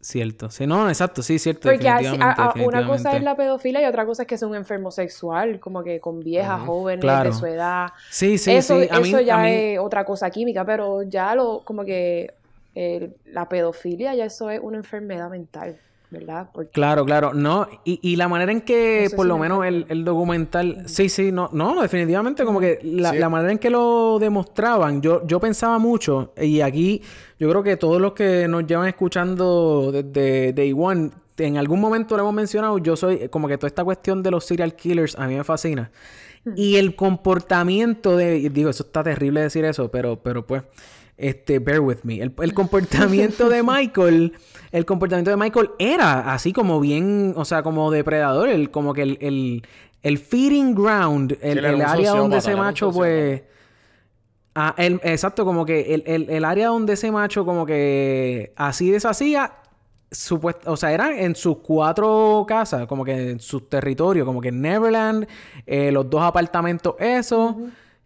[0.00, 0.50] Cierto.
[0.50, 1.68] Sí, no, exacto, sí, cierto.
[1.68, 4.54] Porque a- definitivamente, una cosa es la pedofilia y otra cosa es que es un
[4.54, 7.30] enfermo sexual, como que con viejas, jóvenes Claro.
[7.30, 7.88] de su edad.
[8.10, 8.88] Sí, sí, eso sí.
[8.90, 12.32] A mí, eso ya a mí- es otra cosa química, pero ya lo, como que
[12.74, 15.76] eh, la pedofilia ya eso es una enfermedad mental,
[16.10, 16.48] ¿verdad?
[16.52, 17.32] Porque Claro, claro.
[17.34, 19.86] No, y, y la manera en que, No sé por si lo me menos, el,
[19.88, 20.82] el documental.
[20.86, 23.18] Sí, sí, no, no, no, definitivamente, como que la, Sí.
[23.18, 27.02] la manera en que lo demostraban, yo, yo pensaba mucho, y aquí
[27.38, 32.16] yo creo que todos los que nos llevan escuchando desde Day One, en algún momento
[32.16, 35.26] lo hemos mencionado, yo soy como que toda esta cuestión de los serial killers a
[35.26, 35.90] mí me fascina.
[36.56, 40.62] Y el comportamiento de, digo, eso está terrible decir eso, pero, pero pues,
[41.20, 42.20] este, bear with me.
[42.20, 44.32] El, el comportamiento de Michael,
[44.72, 49.02] el comportamiento de Michael era así como bien, o sea, como depredador, el, como que
[49.02, 49.62] el, el,
[50.02, 53.42] el feeding ground, el, área donde ese macho, pues.
[54.54, 58.90] Ah, el- exacto, como que el, el, el área donde ese macho como que así
[58.90, 59.52] deshacía,
[60.10, 64.48] supuest- o sea, eran en sus cuatro casas, como que en sus territorios, como que
[64.48, 65.28] en Neverland,
[65.66, 67.54] eh, los dos apartamentos esos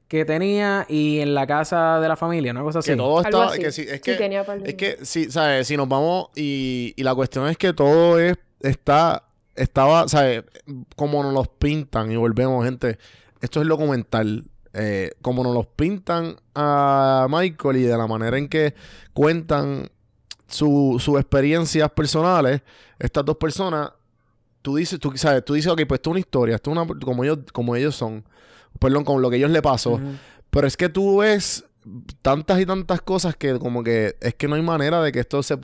[0.09, 2.91] que tenía y en la casa de la familia, una cosa así.
[2.91, 3.61] Que todo así.
[3.61, 5.67] Que sí, es Sí, que, tenía par de- es que sí, ¿sabes?
[5.67, 6.29] Si nos vamos...
[6.37, 8.37] Y, y la cuestión es que todo es...
[8.61, 9.25] Está...
[9.57, 10.43] Estaba, ¿sabes?
[10.97, 12.11] Como nos los pintan.
[12.11, 12.99] Y volvemos, gente.
[13.41, 14.45] Esto es el documental.
[14.73, 18.75] Eh, como nos los pintan a Michael y de la manera en que
[19.13, 19.89] cuentan
[20.49, 22.63] su- sus experiencias personales,
[22.99, 23.91] estas dos personas,
[24.63, 26.87] tú dices, tú sabes, tú dices, ok, pues esto es una historia, esto es una,
[27.01, 28.25] como ellos, como ellos son,
[28.79, 30.01] perdón, con lo que ellos le pasó,
[30.51, 31.65] pero es que tú ves
[32.23, 35.43] tantas y tantas cosas que como que es que no hay manera de que esto
[35.43, 35.59] se,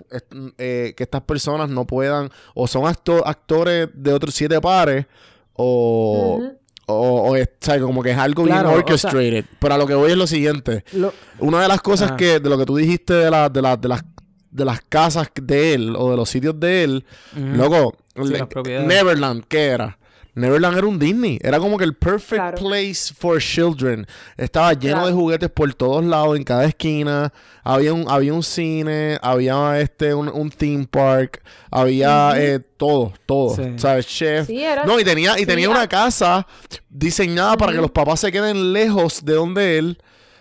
[0.59, 5.07] eh, que estas personas no puedan, o son acto- actores de otros siete pares,
[5.55, 6.37] o...
[6.39, 6.57] Ujú.
[6.93, 7.83] O, o es, ¿sabes?
[7.83, 9.45] como que es algo Claro, bien o sea- orchestrated.
[9.61, 10.83] Pero a lo que voy es lo siguiente.
[10.93, 12.17] Lo- Una de las cosas Ah.
[12.17, 14.03] que, de lo que tú dijiste de, la, de, la- de, las,
[14.51, 17.05] de las casas de él o de los sitios de él,
[17.37, 17.47] Ujú.
[17.57, 18.89] loco, Sí, le- las propiedades.
[18.89, 20.00] Neverland, ¿qué era?
[20.35, 21.39] Neverland era un Disney.
[21.43, 22.59] Era como que el perfect Claro.
[22.59, 24.07] place for children.
[24.37, 25.07] Estaba lleno Claro.
[25.09, 27.33] de juguetes por todos lados, en cada esquina.
[27.63, 33.55] Había un, había un cine, había este un, un theme park, había eh, todo, todo.
[33.57, 33.63] Sí.
[33.77, 34.07] ¿Sabes?
[34.07, 34.47] Chef.
[34.47, 36.47] Sí, era- No, y tenía, y sí, tenía una casa
[36.89, 39.99] diseñada para que los papás se queden lejos de donde él.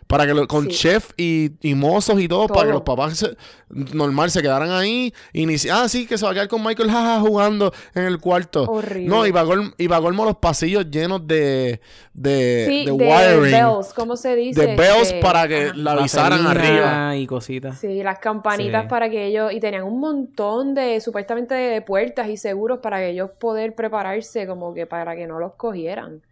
[0.09, 0.75] Para que lo- con Sí.
[0.75, 3.37] chef y, y mozos y todo, para que los papás se-
[3.69, 5.13] normal se quedaran ahí.
[5.33, 8.17] Y ni ah, sí, que se va a quedar con Michael jaja, jugando en el
[8.19, 8.63] cuarto.
[8.63, 9.07] Horrible.
[9.07, 11.79] No, y para colmo, los pasillos llenos de,
[12.15, 13.51] de, Sí, de de, wiring.
[13.51, 14.59] bells, ¿cómo se dice?
[14.59, 15.73] de bells Este, para que ajá.
[15.75, 17.15] la avisaran arriba.
[17.15, 17.77] y cositas.
[17.79, 18.89] Sí, las campanitas Sí.
[18.89, 23.09] para que ellos, y tenían un montón de, supuestamente, de puertas y seguros para que
[23.11, 26.23] ellos poder prepararse como que para que no los cogieran.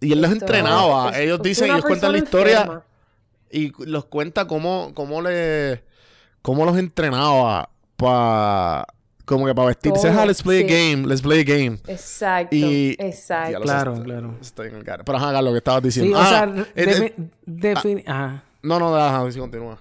[0.00, 1.10] Y él los entrenaba.
[1.10, 2.84] es- Ellos dicen, ellos cuentan la historia enferma.
[3.50, 5.82] Y los cuenta cómo, cómo le
[6.42, 8.86] cómo los entrenaba para
[9.24, 10.08] como que para vestirse.
[10.08, 10.64] Ah, let's play sí.
[10.64, 11.78] a game, let's play a game.
[11.86, 13.60] Exacto, Y- exacto.
[13.60, 14.34] Claro, claro.
[14.40, 15.04] estoy en el cara.
[15.04, 16.18] Pero ajá, lo que estabas Sí, diciendo.
[16.18, 18.42] o Ah, sea, defi- eh, defini- ajá.
[18.62, 19.78] no, no, ajá, sí, continúa.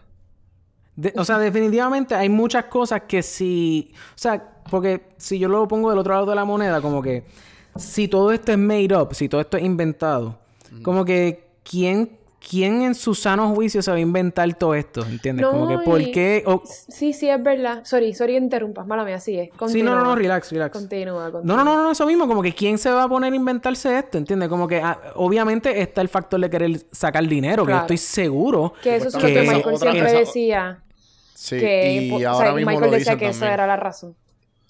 [0.96, 3.92] De- o sea, definitivamente hay muchas cosas que si...
[4.10, 7.24] O sea, porque si yo lo pongo del otro lado de la moneda, como que
[7.76, 10.38] si todo esto es made up, si todo esto es inventado,
[10.84, 15.06] como que ¿quién, quién en su sano juicio se va a inventar todo esto?
[15.06, 15.44] ¿Entiendes?
[15.46, 16.44] No, como que ¿por y- qué?
[16.66, 17.82] Sí, sí, es verdad.
[17.86, 18.86] Sorry, sorry, interrumpas.
[18.88, 19.50] Mala mía, así es.
[19.68, 20.74] Sí, no, no, no, relax, relax.
[20.74, 21.58] Continúa, No, continúa.
[21.58, 24.18] no, no, no, eso mismo, como que quién se va a poner a inventarse esto,
[24.18, 24.50] ¿entiendes?
[24.50, 28.74] Como que ah, obviamente está el factor de querer sacar dinero, que yo estoy seguro
[28.82, 30.80] Que eso es lo que- Michael siempre esa- decía.
[31.36, 33.54] Sí, que, y po- o ahora sea, mismo Michael lo decía que también.
[33.54, 34.16] era la razón.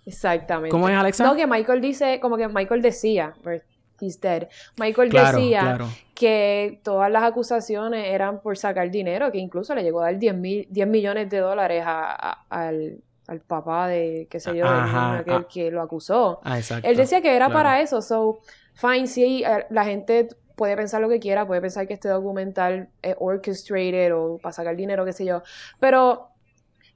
[0.05, 0.69] Exactamente.
[0.71, 1.23] ¿Cómo es, Alexa?
[1.23, 3.63] No, que Michael dice, como que Michael decía, pues,
[4.01, 4.47] he's dead.
[4.77, 5.87] Michael Claro, decía claro.
[6.15, 10.35] que todas las acusaciones eran por sacar dinero, que incluso le llegó a dar 10,
[10.35, 12.13] mil, 10 millones de dólares a-
[12.49, 15.47] a- al, al papá de, qué sé yo, Ajá, aquel ah.
[15.51, 16.39] que lo acusó.
[16.43, 16.59] Ah.
[16.83, 17.59] Él decía que era Claro.
[17.59, 18.39] para eso, so,
[18.73, 22.89] fine, sí, eh, la gente puede pensar lo que quiera, puede pensar que este documental
[23.01, 25.41] es orchestrated o para sacar dinero, qué sé yo,
[25.79, 26.27] pero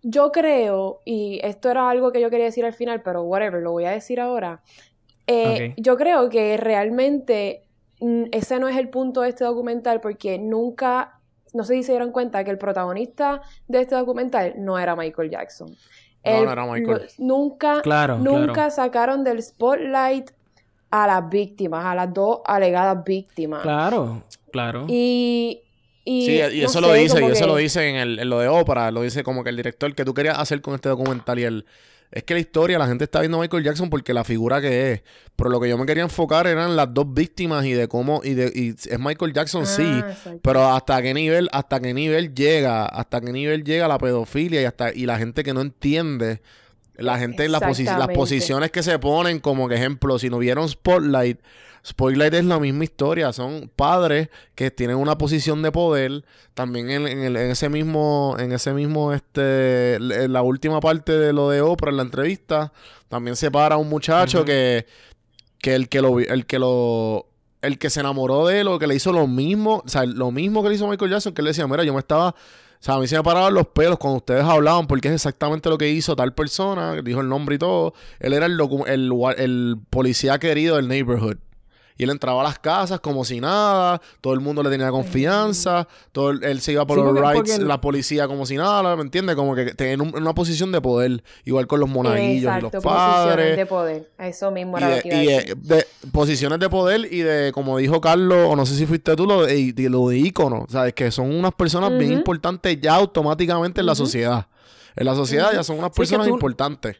[0.01, 3.71] yo creo, y esto era algo que yo quería decir al final, pero whatever, lo
[3.71, 4.61] voy a decir ahora,
[5.27, 7.63] eh, yo creo que realmente
[7.99, 11.19] mm, ese no es el punto de este documental porque nunca,
[11.53, 15.29] no sé si se dieron cuenta que el protagonista de este documental no era Michael
[15.29, 15.69] Jackson.
[15.69, 15.75] No,
[16.23, 17.07] El- no era Michael.
[17.17, 18.71] lo- nunca, Claro, nunca claro.
[18.71, 20.31] sacaron del spotlight
[20.89, 23.61] a las víctimas, a las dos alegadas víctimas.
[23.63, 24.85] Claro, claro.
[24.87, 25.61] Y,
[26.05, 28.29] y, Sí, y no eso lo dice, y eso que- lo dice en, el, en
[28.29, 30.89] lo de ópera, lo dice como que el director que tú querías hacer con este
[30.89, 31.65] documental y el...
[32.13, 34.91] Es que la historia, la gente está viendo a Michael Jackson porque la figura que
[34.91, 35.01] es.
[35.35, 38.21] Pero lo que yo me quería enfocar eran las dos víctimas y de cómo...
[38.23, 39.81] Y, de, y es Michael Jackson, sí.
[39.83, 40.39] Ah, exacto.
[40.43, 44.65] Pero hasta qué nivel, hasta qué nivel llega, hasta qué nivel llega la pedofilia y
[44.65, 46.41] hasta y la gente que no entiende,
[46.95, 50.37] la gente en la posi- las posiciones que se ponen, como que ejemplo, si no
[50.37, 51.39] vieron Spotlight,
[51.85, 57.07] Spotlight es la misma historia, son padres que tienen una posición de poder, también en,
[57.07, 61.49] en el- en ese mismo, en ese mismo, este, en la última parte de lo
[61.49, 62.71] de Oprah, en la entrevista,
[63.09, 64.85] también se para un muchacho que,
[65.59, 67.27] que el que lo, el que lo,
[67.61, 70.31] el que se enamoró de él o que le hizo lo mismo, o sea, lo
[70.31, 72.33] mismo que le hizo Michael Jackson, que él le decía, mira, yo me estaba,
[72.85, 75.77] sea, a mí se me paraban los pelos cuando ustedes hablaban porque es exactamente lo
[75.77, 77.93] que hizo tal persona, dijo el nombre y todo.
[78.19, 81.37] Él era el, policía querido del neighborhood.
[81.97, 85.87] Y él entraba a las casas como si nada, todo el mundo le tenía confianza,
[86.11, 88.57] todo el- él se iba por Sí, los porque- rights, porque- la policía como si
[88.57, 89.35] nada, ¿me entiendes?
[89.35, 92.83] Como que tenía un- una posición de poder, igual con los monaguillos y los posiciones
[92.83, 93.57] padres.
[93.57, 94.11] de poder.
[94.17, 95.57] Eso mismo Y, era de, lo que iba a y de- decir.
[95.57, 99.27] de posiciones de poder y de, como dijo Carlos, o no sé si fuiste tú,
[99.27, 100.65] lo de, de lo de ícono.
[100.69, 100.93] ¿Sabes?
[100.93, 102.19] Que son unas personas bien Ujú.
[102.19, 104.47] importantes ya automáticamente en la sociedad.
[104.95, 106.97] En la sociedad ya son unas Sí, personas tú- importantes.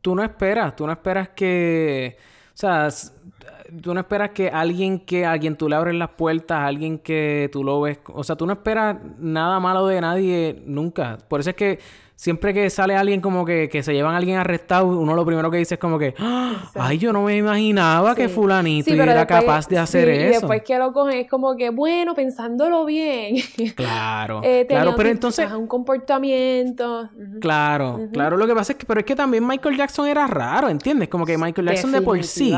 [0.00, 2.16] Tú no esperas, tú no esperas que,
[2.48, 2.88] o sea,
[3.80, 7.48] tú no esperas que alguien que a quien tú le abres las puertas, alguien que
[7.52, 11.18] tú lo ves, o sea, tú no esperas nada malo de nadie nunca.
[11.28, 11.78] Por eso es que
[12.16, 15.50] siempre que sale alguien como que, que se llevan a alguien arrestado, uno lo primero
[15.50, 19.14] que dice es como que, "Ah, ay, yo no me imaginaba que fulanito Sí, era
[19.14, 20.40] después- capaz de hacer sí, Y eso.
[20.40, 23.36] después que lo cogen es como que, bueno, pensándolo bien.
[23.76, 27.08] Claro, eh, claro, pero entonces, un comportamiento.
[27.40, 30.68] Claro, claro, lo que pasa es que, pero es que también Michael Jackson era raro,
[30.68, 31.08] ¿entiendes?
[31.08, 32.54] Como que Michael Jackson de por sí,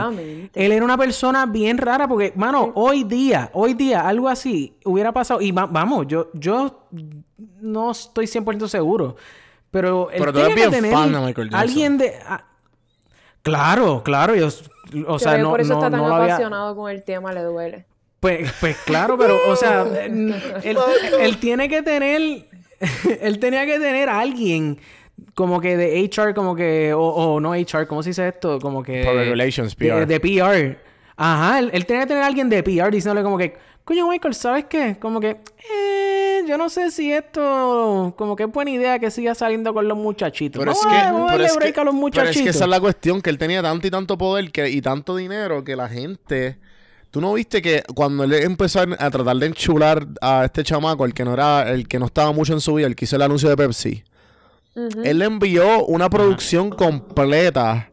[0.54, 5.12] él era una persona bien rara porque, mano, hoy día, hoy día, algo así hubiera
[5.12, 6.86] pasado, y va- vamos, yo, yo
[7.60, 9.16] no estoy 100% seguro,
[9.74, 11.68] pero él Pero tú eres bien tener fan de Michael Jackson.
[11.68, 12.14] alguien de...
[12.28, 12.44] ah,
[13.42, 14.46] claro, claro, yo,
[15.08, 16.34] o sea, no, por eso no, está tan no lo había...
[16.34, 17.84] apasionado con el tema, le duele.
[18.20, 20.78] Pues, pues claro, pero, o sea, él,
[21.18, 22.46] él tiene que tener,
[23.20, 24.78] él tenía que tener a alguien
[25.34, 28.60] como que de HR, como que, o, o no HR, ¿cómo se dice esto?
[28.60, 29.02] Como que...
[29.02, 30.06] Public Relations, de- PR.
[30.06, 30.78] De, PR.
[31.16, 34.34] Ajá, él, él tenía que tener a alguien de PR diciéndole como que, coño Michael,
[34.34, 34.98] ¿sabes qué?
[35.00, 35.93] Como que, eh,
[36.46, 39.96] yo no sé si esto, como que es buena idea que siga saliendo con los
[39.98, 40.58] muchachitos.
[40.60, 42.48] Pero es que, a- vamos a pero darle es que, a los pero es que
[42.50, 45.64] esa es la cuestión, que él tenía tanto y tanto poder que, y tanto dinero
[45.64, 46.58] que la gente...
[47.10, 51.04] ¿Tú no viste que cuando él empezó a, a tratar de enchular a este chamaco,
[51.04, 53.14] el que no era, el que no estaba mucho en su vida, el que hizo
[53.14, 54.02] el anuncio de Pepsi,
[55.04, 57.90] él le envió una producción completa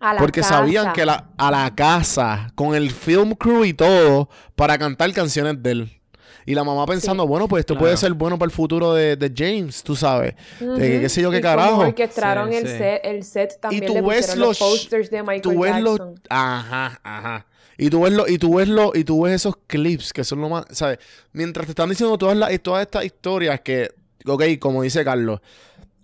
[0.00, 4.28] A la porque sabían que la, a la casa, con el film crew y todo,
[4.56, 6.00] para cantar canciones de él.
[6.46, 7.84] Y la mamá pensando, bueno, pues esto Claro.
[7.84, 10.34] puede ser bueno para el futuro de, de James, tú sabes.
[10.60, 11.78] De qué sé yo qué Y como carajo.
[11.78, 12.78] orquestaron Sí, el sí.
[12.78, 15.80] set, el set también Y tú le ves los, los posters de Michael tú ves
[15.80, 19.54] los ajá ajá y tú ves lo y tú ves lo y tú ves esos
[19.66, 20.98] clips que son lo más sabes
[21.32, 23.90] mientras te están diciendo todas las todas estas historias que
[24.26, 25.40] ok como dice Carlos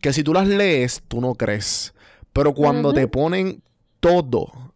[0.01, 1.95] que si tú las lees tú no crees
[2.33, 3.63] pero cuando te ponen
[4.01, 4.70] todo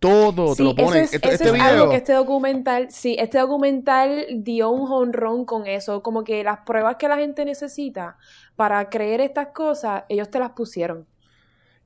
[0.00, 2.90] todo te lo eso ponen es, este, eso este es video algo que este documental,
[2.90, 7.44] sí, este documental dio un honrón con eso, como que las pruebas que la gente
[7.44, 8.16] necesita
[8.56, 11.06] para creer estas cosas, ellos te las pusieron.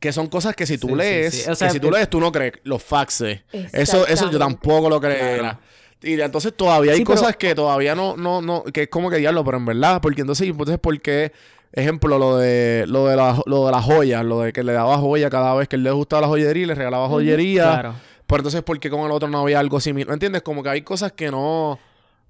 [0.01, 1.51] que son cosas que si tú Sí, lees sí.
[1.51, 3.41] O sea, que si tú lees tú no crees los faxes
[3.73, 5.59] eso eso yo tampoco lo Claro.
[6.03, 9.09] Y entonces todavía hay Sí, pero- cosas que todavía no, no, no, que es como
[9.09, 11.33] que diablo, pero en verdad, porque entonces, entonces ¿por qué?
[11.77, 14.97] Ejemplo, lo de, lo de la, lo de las joyas, lo de que le daba
[14.99, 17.65] joya cada vez que él le gustaba la joyería y le regalaba joyería.
[17.65, 17.95] Claro.
[18.27, 20.09] Pero entonces, ¿por qué con el otro no había algo similar?
[20.09, 20.43] ¿Me entiendes?
[20.43, 21.79] Como que hay cosas que no,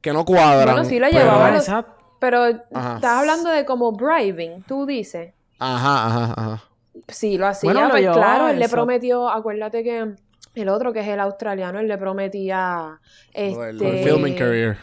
[0.01, 0.75] que no cuadran.
[0.77, 1.93] Bueno, sí lo pero- llevaba los- exacto.
[2.21, 2.95] Pero Ajá.
[2.97, 5.35] estás hablando de como bribing, tú dices.
[5.59, 6.65] Ajá, ajá, ajá.
[7.09, 10.15] Sí, lo hacía, Bueno, lo pues claro, él le prometió, acuérdate que
[10.55, 12.99] el otro que es el australiano, él le prometía
[13.33, 14.79] este, filming career.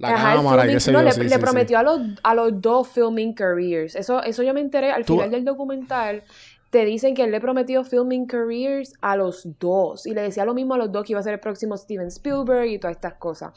[0.00, 1.40] La Ajá, cámara, filming- qué sé no, yo, le, sí, le sí, sí.
[1.40, 3.94] prometió A, los, a los dos filming careers.
[3.94, 6.24] Eso, eso yo me enteré al Tú- final del documental.
[6.70, 10.06] Te dicen que él le prometió filming careers a los dos.
[10.06, 12.06] Y le decía lo mismo a los dos que iba a ser el próximo Steven
[12.08, 13.52] Spielberg y todas estas cosas.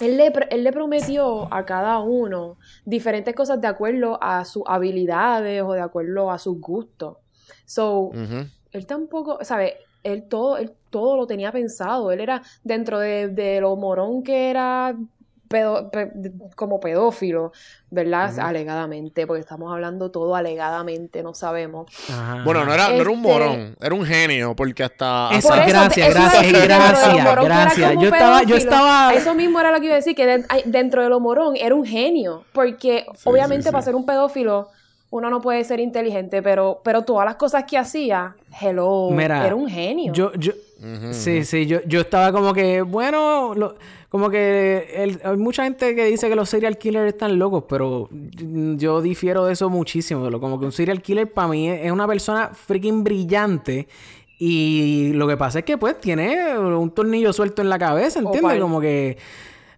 [0.00, 5.62] Él le, él le prometió a cada uno diferentes cosas de acuerdo a sus habilidades
[5.62, 7.18] o de acuerdo a sus gustos.
[7.64, 8.46] So, Ujú.
[8.72, 9.74] él tampoco, ¿sabes?
[10.02, 12.10] Él todo, él todo lo tenía pensado.
[12.12, 14.94] Él era dentro de, de lo morón que era
[15.48, 16.10] pedo- pe-
[16.54, 17.52] como pedófilo,
[17.90, 18.38] ¿verdad?
[18.38, 21.86] Alegadamente, porque estamos hablando todo alegadamente, no sabemos.
[22.10, 22.42] Ajá.
[22.44, 25.28] Bueno, no era, no era un Este- morón, era un genio, porque hasta...
[25.32, 27.92] Eso, hasta- Por eso, gracias, eso gracias, gracias, morón gracias.
[27.94, 31.02] Yo estaba- yo estaba- Eso mismo era lo que iba a decir, que de- dentro
[31.02, 33.72] de lo morón era un genio, porque Sí, obviamente sí, sí.
[33.72, 34.68] para ser un pedófilo
[35.08, 39.54] uno no puede ser inteligente, pero, pero todas las cosas que hacía, hello, Mira, era
[39.54, 40.12] un genio.
[40.12, 40.52] Yo, yo,
[41.12, 43.76] sí, sí, yo, yo estaba como que, bueno, lo-
[44.08, 48.08] como que el- hay mucha gente que dice que los serial killers están locos, pero
[48.10, 50.28] yo difiero de eso muchísimo.
[50.30, 53.88] lo- Como que un serial killer para mí es una persona freaking brillante.
[54.38, 58.60] Y lo que pasa es que pues tiene un tornillo suelto en la cabeza, ¿entiendes?
[58.60, 59.16] Como que...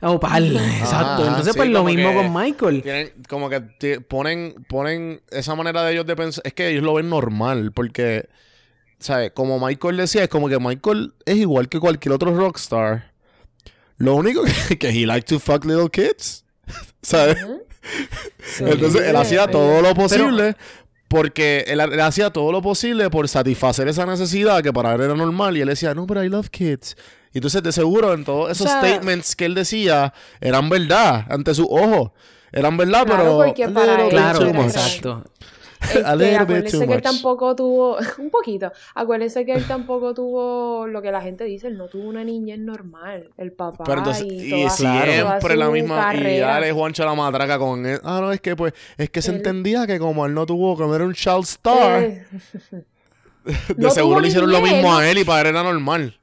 [0.01, 0.97] Opal, exacto.
[1.23, 2.83] Ajá, Entonces sí, pues lo mismo que con Michael.
[2.83, 3.61] Tienen, como que
[4.01, 6.43] ponen, ponen esa manera de ellos de pensar.
[6.47, 8.29] Es que ellos lo ven normal, porque,
[8.99, 9.31] ¿sabes?
[9.33, 13.08] Como Michael decía, es como que Michael es igual que cualquier otro rockstar.
[13.99, 16.45] Lo único que, que he like to fuck little kids.
[17.03, 17.39] ¿Sabes?
[18.45, 18.65] Sí.
[18.67, 20.57] Entonces él hacía Pero- todo lo posible.
[21.09, 25.15] Porque él, él hacía todo lo posible por satisfacer esa necesidad que para él era
[25.15, 25.57] normal.
[25.57, 26.97] Y él decía, no, pero I love kids.
[27.33, 31.25] Y entonces, de seguro, en todos esos O sea- statements que él decía, eran verdad
[31.31, 32.11] ante sus ojos.
[32.53, 33.37] Eran verdad, Claro, pero.
[33.47, 35.25] porque a para little él bit Claro, too era exacto.
[35.89, 37.03] Este, A little bit acuérdense too que él much.
[37.03, 41.77] tampoco tuvo, un poquito, acuérdense que él tampoco tuvo lo que la gente dice, él
[41.79, 45.71] no tuvo una niñez normal, el papá Pero entonces, y, y toda, siempre toda la
[45.71, 45.97] misma.
[45.97, 46.47] Y carrera.
[46.49, 48.01] dale Juancho la matraca con él.
[48.03, 48.73] Ah, no, es que pues.
[48.97, 52.03] Es que se Él- entendía que como él no tuvo que era un child star,
[52.03, 52.25] Eh,
[53.45, 56.18] de no seguro le hicieron lo mismo a él y para él era normal.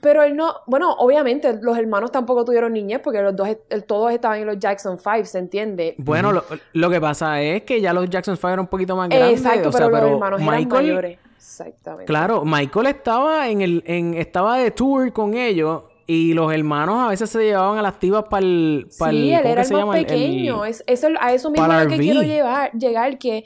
[0.00, 4.12] Pero él no, bueno, obviamente los hermanos tampoco tuvieron niñez porque los dos, el- todos
[4.12, 5.94] estaban en los Jackson Five, ¿se entiende?
[5.98, 9.08] Bueno, lo, lo que pasa es que ya los Jackson 5 eran un poquito más
[9.08, 9.40] grandes.
[9.40, 11.18] Exacto, o sea, pero los pero hermanos eran Michael, mayores.
[11.36, 12.06] Exactamente.
[12.06, 17.08] Claro, Michael estaba en el, en, estaba de tour con ellos y los hermanos a
[17.08, 20.64] veces se llevaban a las tibas para el, Sí, él era el más pequeño.
[20.64, 23.44] Es, eso, a eso mismo para es lo que quiero llevar, llegar, que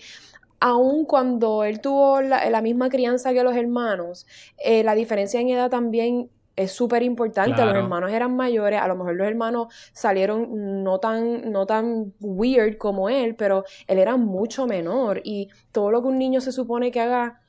[0.60, 4.26] aun cuando él tuvo la, la misma crianza que los hermanos,
[4.64, 7.54] eh, la diferencia en edad también es súper importante.
[7.54, 7.72] Claro.
[7.72, 12.76] Los hermanos eran mayores, a lo mejor los hermanos salieron no tan, no tan weird
[12.78, 15.20] como él, pero él era mucho menor.
[15.24, 17.40] Y todo lo que un niño se supone que haga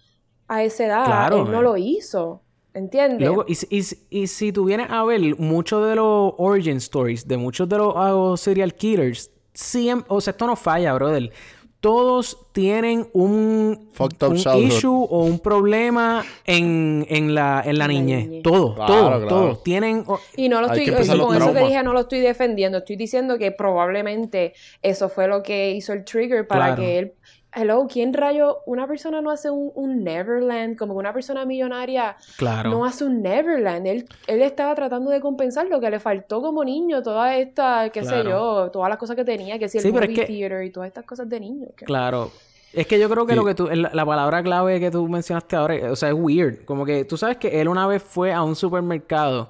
[0.48, 1.64] a esa edad, Claro, él no eh.
[1.64, 2.44] lo hizo.
[2.74, 3.28] ¿Entiendes?
[3.28, 7.28] Loco, y, si- y y si tú vienes a ver muchos de los origin stories
[7.28, 11.32] de muchos de los ah, serial killers, siempre, o sea, esto no falla, brother.
[11.80, 18.28] Todos tienen un, un issue o un problema en, en la, en la niñez.
[18.28, 18.44] niñez.
[18.44, 19.28] Todos, Claro, todos, claro.
[19.28, 19.64] todos.
[19.64, 20.04] Tienen...
[20.36, 23.52] Y no lo estoy, con eso que dije no lo estoy defendiendo, estoy diciendo que
[23.54, 26.82] probablemente eso fue lo que hizo el trigger para Claro.
[26.82, 27.14] que él...
[27.52, 28.60] Hello, ¿quién rayo?
[28.68, 32.70] Una persona no hace un, un Neverland, como que una persona millonaria Claro.
[32.70, 33.88] no hace un Neverland.
[33.88, 38.04] Él, él estaba tratando de compensar lo que le faltó como niño, toda esta, qué
[38.04, 40.32] sé yo, todas las cosas que tenía, que si el Sí, pero es movie que-
[40.32, 41.68] theater y todas estas cosas de niño.
[41.76, 42.32] que- Claro.
[42.72, 43.40] Es que yo creo que Sí.
[43.40, 46.66] lo que tú, la, la palabra clave que tú mencionaste ahora, o sea, es weird.
[46.66, 49.50] Como que tú sabes que él una vez fue a un supermercado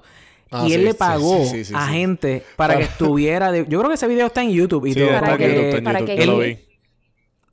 [0.50, 3.52] Ah, y él sí, le sí, pagó sí, sí, sí, a gente para que estuviera
[3.52, 3.66] de...
[3.68, 5.10] Yo creo que ese video está en YouTube y Sí, todo.
[5.10, 6.69] está Para que- porque- YouTube, para YouTube, que él- vi.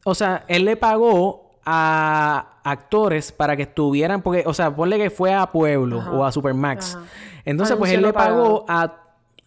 [0.08, 5.10] O sea, él le pagó a actores para que estuvieran, porque, o sea, ponle que
[5.10, 6.12] fue a Pueblo Ajá.
[6.12, 6.96] o a Supermax.
[6.96, 7.06] Ajá.
[7.44, 8.94] Entonces, pues él le pagó a.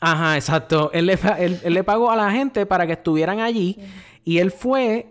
[0.00, 0.90] Ajá, exacto.
[0.92, 3.78] Él le, él, él le pagó a la gente para que estuvieran allí
[4.24, 5.06] y él fue.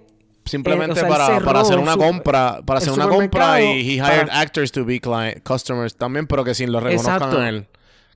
[0.46, 3.66] Simplemente Eh, o sea, él para, hacer una su- compra, para hacer una compra y
[3.66, 7.40] he hired para- actors to be client, customers también, pero que sin lo reconozcan Exacto.
[7.40, 7.68] a él.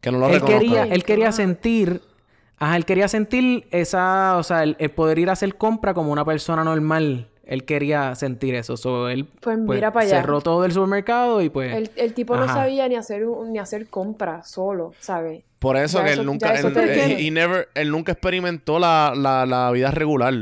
[0.02, 0.60] Que no lo Él reconozcan.
[0.62, 2.02] quería, él quería sentir.
[2.58, 4.38] Ajá, él quería sentir esa.
[4.38, 7.28] O sea, el, el poder ir a hacer compra como una persona normal.
[7.46, 8.78] Él quería sentir eso.
[8.78, 10.22] So, él Pues mira para allá.
[10.22, 11.76] cerró todo el supermercado y pues.
[11.76, 15.44] El, el tipo no sabía ni hacer, ni hacer compras solo, ¿sabes?
[15.60, 19.46] Por eso Ya que eso- él nunca, él, he never- él nunca experimentó la, la,
[19.46, 20.34] la vida regular.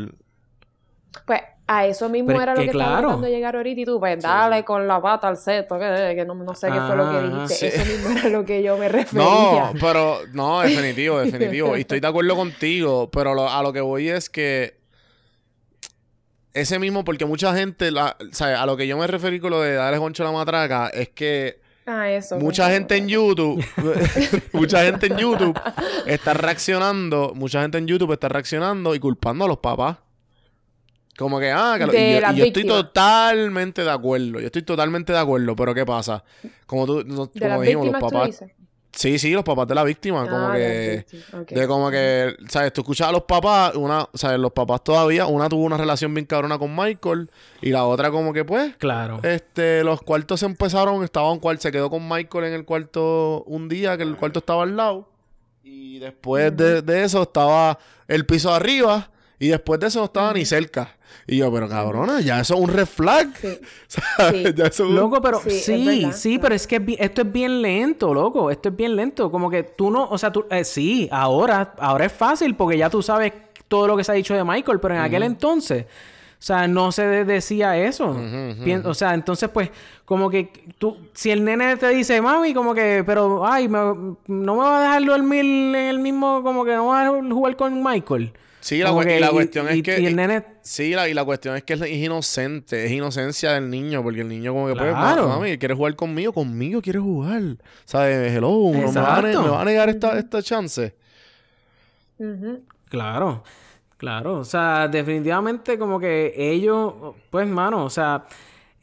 [1.26, 1.42] Pues
[1.74, 3.08] a eso mismo Pero era lo que que estaba claro.
[3.08, 6.26] tratando de llegar ahorita y tú, pues dale con la pata al seto, que, que
[6.26, 7.56] no, no sé qué fue lo que Ajá, dijiste.
[7.56, 7.66] sí.
[7.82, 9.24] Eso mismo era lo que yo me refería.
[9.24, 11.78] No, pero no, definitivo, definitivo.
[11.78, 14.80] Y estoy de acuerdo contigo, pero lo- a lo que voy es que
[16.54, 19.62] ese mismo, porque mucha gente, la, sea, a lo que yo me referí con lo
[19.62, 22.38] de darle concho a la matraca, es que Ah, eso.
[22.38, 23.66] Mucha gente en YouTube,
[24.54, 25.60] mucha gente en YouTube
[26.06, 29.98] está reaccionando, mucha gente en YouTube está reaccionando y culpando a los papás.
[31.18, 34.40] Como que, ah, que lo- y, yo, y yo estoy totalmente de acuerdo.
[34.40, 36.24] Yo estoy totalmente de acuerdo, pero ¿qué pasa?
[36.66, 38.28] Como tú, no- De como las dijimos, los tú papás.
[38.28, 38.52] dices.
[38.94, 41.06] Sí, sí, los papás de la víctima, como Ah, las que.
[41.50, 42.74] De como que, ¿sabes?
[42.74, 44.38] Tú escuchas a los papás, una, ¿sabes?
[44.38, 47.30] Los papás todavía, una tuvo una relación bien cabrona con Michael
[47.62, 49.20] y la otra como que pues, Claro.
[49.24, 53.44] este, los cuartos se empezaron, estaba un cuarto, se quedó con Michael en el cuarto
[53.46, 55.10] un día, que el cuarto estaba al lado.
[55.64, 59.10] Y después de, de eso estaba el piso de arriba.
[59.40, 60.98] Y después de eso no estaba ni cerca.
[61.28, 63.30] Y yo, pero cabrona, ya eso es un red flag.
[63.40, 63.60] Sí.
[63.88, 64.48] ¿sabes?
[64.48, 64.54] Sí.
[64.56, 67.62] Ya eso es un- Loco, pero Sí, sí, pero es que es esto es bien
[67.62, 68.50] lento, loco.
[68.52, 69.32] Esto es bien lento.
[69.32, 72.90] Como que tú no, o sea, tú, eh, sí, ahora, ahora es fácil porque ya
[72.90, 73.34] tú sabes
[73.68, 76.92] todo lo que se ha dicho de Michael, pero en aquel entonces, o sea, no
[76.92, 78.16] se de- decía eso.
[78.86, 79.70] O sea, entonces, pues,
[80.06, 84.56] como que tú, si el nene te dice, mami, como que, pero, ay, me- no
[84.56, 87.82] me va a dejar dormir en el mismo, como que no va a jugar con
[87.84, 88.34] Michael.
[88.62, 90.00] Sí, la, que y la cuestión y- es que...
[90.00, 92.86] y el nene- Sí, la, y la cuestión es que es inocente.
[92.86, 94.02] Es inocencia del niño.
[94.04, 95.28] Porque el niño como que, pues, Claro.
[95.28, 96.32] "Ma- mami, ¿quieres jugar conmigo?
[96.32, 97.42] Conmigo quiere jugar.
[97.86, 98.32] ¿Sabes?
[98.32, 99.42] Hello, ¿no ¿me, va a, ne- Exacto.
[99.44, 100.94] me va a negar esta, esta chance?
[102.90, 103.44] Claro,
[103.98, 104.40] claro.
[104.40, 106.94] O sea, definitivamente como que ellos,
[107.30, 108.26] pues, mano, o sea,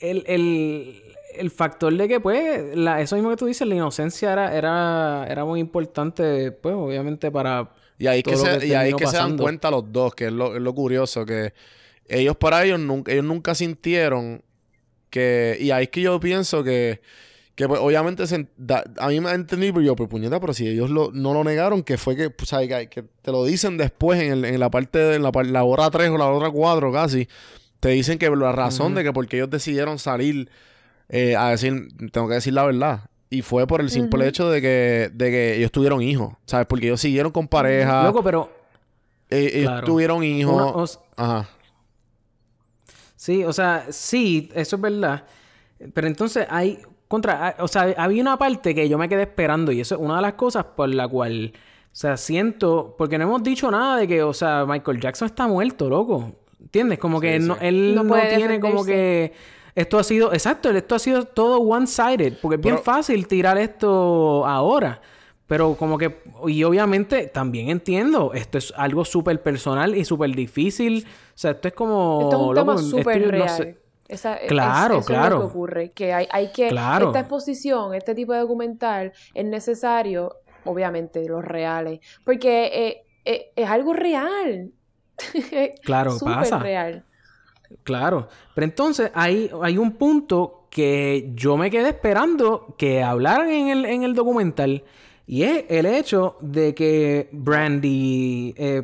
[0.01, 1.03] el, el,
[1.37, 5.27] el factor de que, pues, la, eso mismo que tú dices, la inocencia era, era,
[5.29, 7.69] era muy importante, pues, obviamente para...
[7.99, 9.93] Y ahí es que, todo lo se, que y ahí que se dan cuenta los
[9.93, 11.53] dos, que es lo, es lo curioso, que
[12.09, 14.43] ellos para ellos nunca, ellos nunca sintieron
[15.11, 15.57] que...
[15.61, 17.01] Y ahí es que yo pienso que,
[17.55, 20.53] que pues, obviamente se- da- a mí me ha entendido, pero yo, pues puñeta, pero
[20.53, 22.69] si ellos lo- no lo negaron, que fue que, pues, ¿sabes?
[22.69, 25.65] que, que te lo dicen después en, el- en la parte de en la, la
[25.65, 27.29] hora 3 o la hora 4 casi,
[27.81, 30.51] te dicen que la razón de que porque ellos decidieron salir
[31.09, 33.08] eh, a decir, tengo que decir la verdad.
[33.31, 36.67] Y fue por el simple hecho de que, de que ellos tuvieron hijos, ¿sabes?
[36.67, 38.05] Porque ellos siguieron con pareja.
[38.05, 38.51] Loco, pero...
[39.31, 39.87] Eh, ellos Claro.
[39.87, 40.55] tuvieron hijos.
[40.55, 41.49] una- o s- Ajá.
[43.17, 45.25] Sí, o sea, sí, eso es verdad.
[45.93, 49.81] Pero entonces hay contra, o sea, había una parte que yo me quedé esperando y
[49.81, 53.43] eso es una de las cosas por la cual, o sea, siento, porque no hemos
[53.43, 56.33] dicho nada de que, o sea, Michael Jackson está muerto, loco.
[56.61, 56.99] ¿Entiendes?
[56.99, 58.03] Como que Sí, no, él No
[58.37, 59.33] tiene como que
[59.75, 63.59] esto ha sido, exacto, esto ha sido todo one-sided, porque es bien Pero- fácil tirar
[63.59, 65.01] esto ahora.
[65.47, 71.07] Pero como que, y obviamente también entiendo, esto es algo súper personal y súper difícil.
[71.09, 72.21] O sea, esto es como...
[72.25, 73.49] Esto es un loco, tema súper yo no real.
[73.49, 73.79] sé.
[74.09, 75.37] Esa- es- Claro, eso es claro.
[75.37, 75.91] lo que ocurre.
[75.93, 76.69] Que hay, hay que.
[76.69, 77.07] Claro.
[77.09, 82.01] Esta exposición, este tipo de documental, es necesario, obviamente, los reales.
[82.25, 84.71] Porque eh, eh, es algo real.
[85.83, 86.59] Claro, Súper pasa.
[86.59, 87.05] real.
[87.85, 88.29] Claro.
[88.55, 93.85] Pero entonces hay, hay un punto que yo me quedé esperando que hablaran en el,
[93.87, 94.85] en el documental.
[95.27, 98.83] Y es el hecho de que Brandy eh,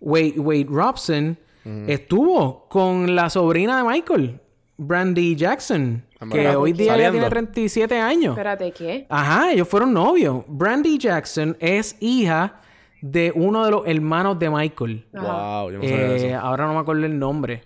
[0.00, 1.38] Wade, Wade Robson
[1.86, 4.40] estuvo con la sobrina de Michael,
[4.78, 7.12] Brandy Jackson, En que hoy día Saliendo.
[7.18, 8.32] tiene 37 años.
[8.32, 9.06] Espérate, ¿qué?
[9.08, 10.42] Ajá, ellos fueron novios.
[10.48, 12.60] Brandy Jackson es hija
[13.02, 15.06] de uno de los hermanos de Michael.
[15.12, 16.38] Wow, yo no sabía Eh, eso.
[16.40, 17.62] ahora no me acuerdo el nombre.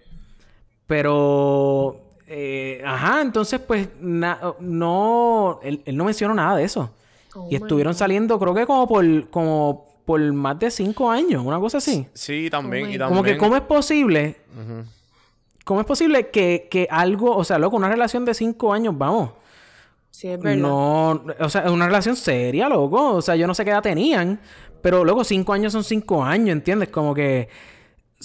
[0.86, 2.00] Pero.
[2.26, 3.88] eh, ajá, entonces, pues.
[4.00, 5.60] na- no.
[5.62, 6.90] Él, él no mencionó nada de eso.
[7.34, 9.28] Oh y estuvieron saliendo, creo que como por.
[9.30, 12.06] Como por más de cinco años, una cosa así.
[12.12, 12.86] Sí, también.
[12.86, 13.08] Oh y God.
[13.08, 14.36] Como que, también- ¿cómo es posible?
[14.54, 14.84] Ujú.
[15.64, 17.34] ¿Cómo es posible que, que algo.
[17.34, 19.30] O sea, loco, una relación de cinco años, vamos.
[20.10, 20.58] Sí, es verdad.
[20.58, 23.14] No, o sea, es una relación seria, loco.
[23.14, 24.38] O sea, yo no sé qué edad tenían,
[24.82, 26.90] pero loco, cinco años son cinco años, ¿entiendes?
[26.90, 27.48] Como que,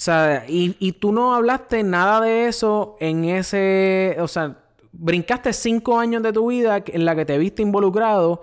[0.00, 4.56] o sea, y, y tú no hablaste nada de eso en ese, o sea,
[4.92, 8.42] brincaste cinco años de tu vida en la que te viste involucrado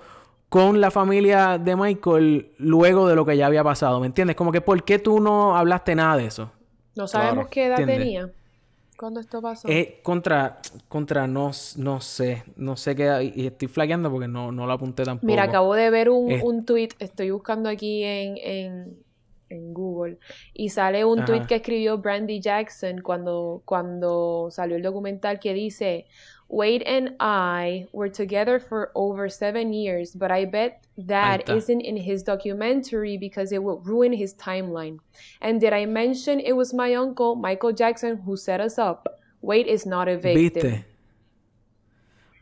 [0.50, 4.36] con la familia de Michael luego de lo que ya había pasado, ¿me entiendes?
[4.36, 6.52] Como que, ¿por qué tú no hablaste nada de eso?
[6.96, 7.50] No sabemos Claro.
[7.50, 8.06] qué edad ¿Entiendes?
[8.06, 8.30] tenía
[8.96, 9.68] cuando esto pasó.
[9.68, 14.52] Eh, contra, contra, no, no sé, no sé qué, edad- y estoy flaqueando porque no,
[14.52, 15.26] no lo apunté tampoco.
[15.26, 16.42] Mira, acabo de ver un, Eh.
[16.44, 19.07] un tweet, estoy buscando aquí en, en,
[19.50, 20.18] en Google,
[20.54, 21.26] y sale un Ajá.
[21.26, 26.06] tweet que escribió Brandy Jackson cuando, cuando salió el documental que dice,
[26.50, 31.58] Wade and I were together for over seven years, but I bet that está.
[31.58, 35.00] isn't in his documentary because it will ruin his timeline.
[35.42, 39.10] And did I mention it was my uncle, Michael Jackson, who set us up?
[39.42, 40.62] Wade is not a victim.
[40.62, 40.86] ¿Viste?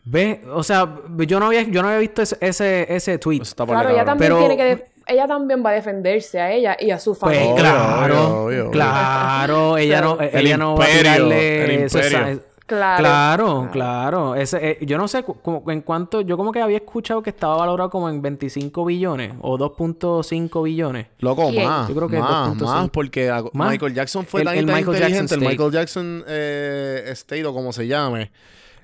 [0.06, 0.40] ¿Ves?
[0.54, 3.42] O sea, yo no había, yo no había visto ese, ese, ese tweet.
[3.56, 4.06] Claro, cabrón.
[4.06, 7.38] también Pero- tiene que ella también va a defenderse a ella y a su Pues
[7.38, 7.46] familia.
[7.54, 8.72] Obvio, claro, obvio, obvio.
[8.72, 12.42] claro, ella no, El ella no va a tirarle el eso, imperio.
[12.66, 12.98] Claro.
[13.04, 14.34] Claro, claro.
[14.36, 16.22] Ese, eh, yo no sé como- en cuánto...
[16.22, 21.06] Yo como que había escuchado que estaba valorado como en 25 billones o 2.5 billones.
[21.20, 21.68] Loco, ¿Quién?
[21.68, 21.88] más.
[21.88, 22.66] Yo creo que más, 2.5.
[22.66, 23.70] más, porque a- Más.
[23.72, 25.48] Michael Jackson fue El- tan, el tan Michael Jackson el.
[25.48, 28.32] Michael Jackson eh, State o como se llame,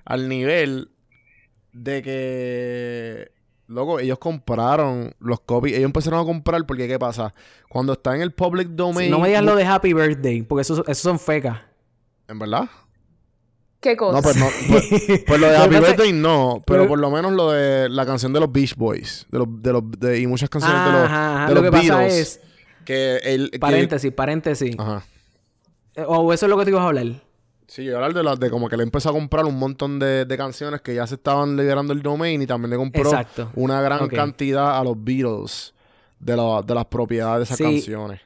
[0.05, 0.91] al nivel
[1.73, 3.31] de que,
[3.71, 7.33] loco, ellos compraron los copies, ellos empezaron a comprar porque, ¿qué pasa?
[7.69, 9.09] Cuando está en el public domain...
[9.09, 11.59] no me digas lo de Happy Birthday, porque eso, eso son fecas.
[12.27, 12.69] ¿En verdad?
[13.79, 14.17] ¿Qué cosa?
[14.17, 14.45] No, pues no.
[14.69, 16.61] Pues, pues lo de Happy pasa Birthday no.
[16.67, 19.25] Pero pero- por lo menos lo de la canción de los Beach Boys.
[19.31, 21.77] De los, de los, de- y muchas canciones de los, Ajá, de Lo los que
[21.77, 22.17] pasa Beatles.
[22.17, 22.41] es...
[22.85, 23.49] Que el...
[23.51, 24.75] que- Paréntesis, paréntesis.
[24.77, 25.03] ajá.
[25.95, 27.07] Eh, O eso es lo que te ibas a hablar.
[27.73, 30.25] Sí, yo hablar de, las de como que le empezó a comprar un montón de,
[30.25, 33.49] de canciones que ya se estaban liberando el domain y también le compró Exacto.
[33.55, 35.73] una gran cantidad a los Beatles
[36.19, 37.63] de, la- de las propiedades de esas Sí.
[37.63, 38.19] canciones.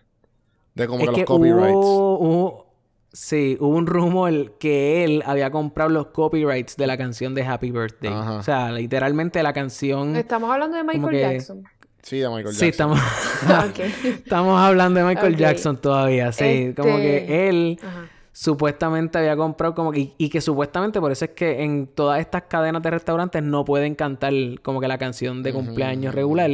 [0.74, 1.76] De como es que que los copyrights.
[1.76, 2.74] hubo, hubo-
[3.14, 7.70] sí, hubo un rumor que él había comprado los copyrights de la canción de Happy
[7.70, 8.12] Birthday.
[8.12, 8.38] Ajá.
[8.38, 10.16] O sea, literalmente la canción...
[10.16, 11.64] Estamos hablando de Michael que- Jackson.
[12.02, 12.94] Sí, de Michael Sí, Jackson.
[12.94, 13.00] estamos,
[13.48, 13.80] Ah, ok.
[14.26, 15.38] estamos hablando de Michael.
[15.38, 16.74] Jackson todavía, sí.
[16.76, 18.10] Como que Este- él Ajá.
[18.36, 20.00] Supuestamente había comprado como que...
[20.02, 23.64] Y, y que supuestamente por eso es que en todas estas cadenas de restaurantes no
[23.64, 26.52] pueden cantar como que la canción de cumpleaños regular.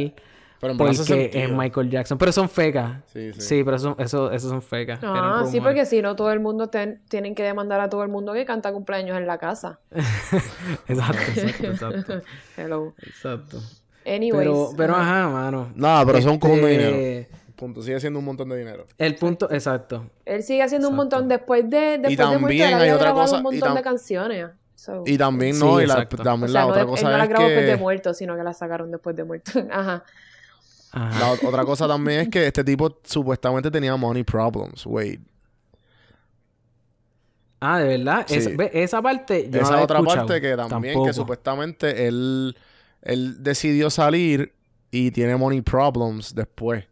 [0.60, 1.50] Pero Porque es.
[1.50, 2.18] Michael Jackson.
[2.18, 2.98] Pero son fecas.
[3.12, 3.40] Sí, sí.
[3.40, 5.00] Sí, pero eso, eso, eso son fecas.
[5.02, 8.08] Ah, sí, porque si no, todo el mundo ten- tienen que demandar a todo el
[8.10, 9.80] mundo que canta cumpleaños en la casa.
[10.86, 12.20] Exacto, exacto, exacto.
[12.56, 12.94] Hello.
[13.04, 13.58] exacto.
[14.06, 14.38] Anyways.
[14.38, 15.28] Pero, pero ajá.
[15.28, 15.72] mano.
[15.74, 17.41] Nada, pero son de Este, dinero.
[17.62, 17.80] Punto.
[17.80, 18.88] Sigue siendo un montón de dinero.
[18.98, 20.10] El punto, exacto.
[20.24, 23.36] Él sigue haciendo un montón después de después de muerto, también él hay otra cosa-
[23.36, 24.46] un y montón tam- de canciones.
[24.74, 27.10] So, Y también, Sí, no, y la, o también sea, la no, otra él cosa
[27.12, 29.52] no la grabó después de muerto, sino que la sacaron después de muerto.
[29.70, 30.02] Ajá.
[30.90, 31.20] Ajá.
[31.20, 34.84] La ot- otra cosa también es que este tipo supuestamente tenía money problems.
[34.84, 35.20] Wait.
[37.60, 38.24] Ah, de verdad.
[38.26, 38.38] Sí.
[38.38, 41.06] Es- ve, esa parte yo no la Esa otra parte que también, Tampoco.
[41.06, 42.56] que supuestamente él,
[43.02, 44.52] él decidió salir
[44.90, 46.84] y tiene money problems después.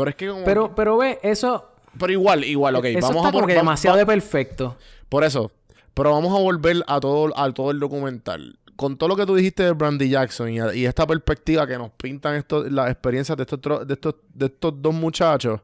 [0.00, 0.44] Pero es que como...
[0.44, 2.84] Pero, pero ve, eso, pero igual, igual, ok.
[2.86, 4.76] eso vamos está a como por- que va- demasiado de perfecto.
[5.08, 5.50] Por eso.
[5.94, 8.58] Pero vamos a volver a todo, a todo el documental.
[8.76, 11.90] Con todo lo que tú dijiste de Brandy Jackson y, y esta perspectiva que nos
[11.90, 15.60] pintan las experiencias de estos, tro- de, estos, de estos dos muchachos,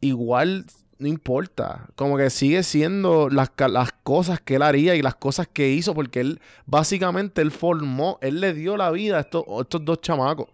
[0.00, 0.64] igual
[0.98, 1.86] no importa.
[1.96, 5.94] Como que sigue siendo las, las cosas que él haría y las cosas que hizo,
[5.94, 10.00] porque él básicamente él formó, él le dio la vida a estos, a estos dos
[10.00, 10.48] chamacos.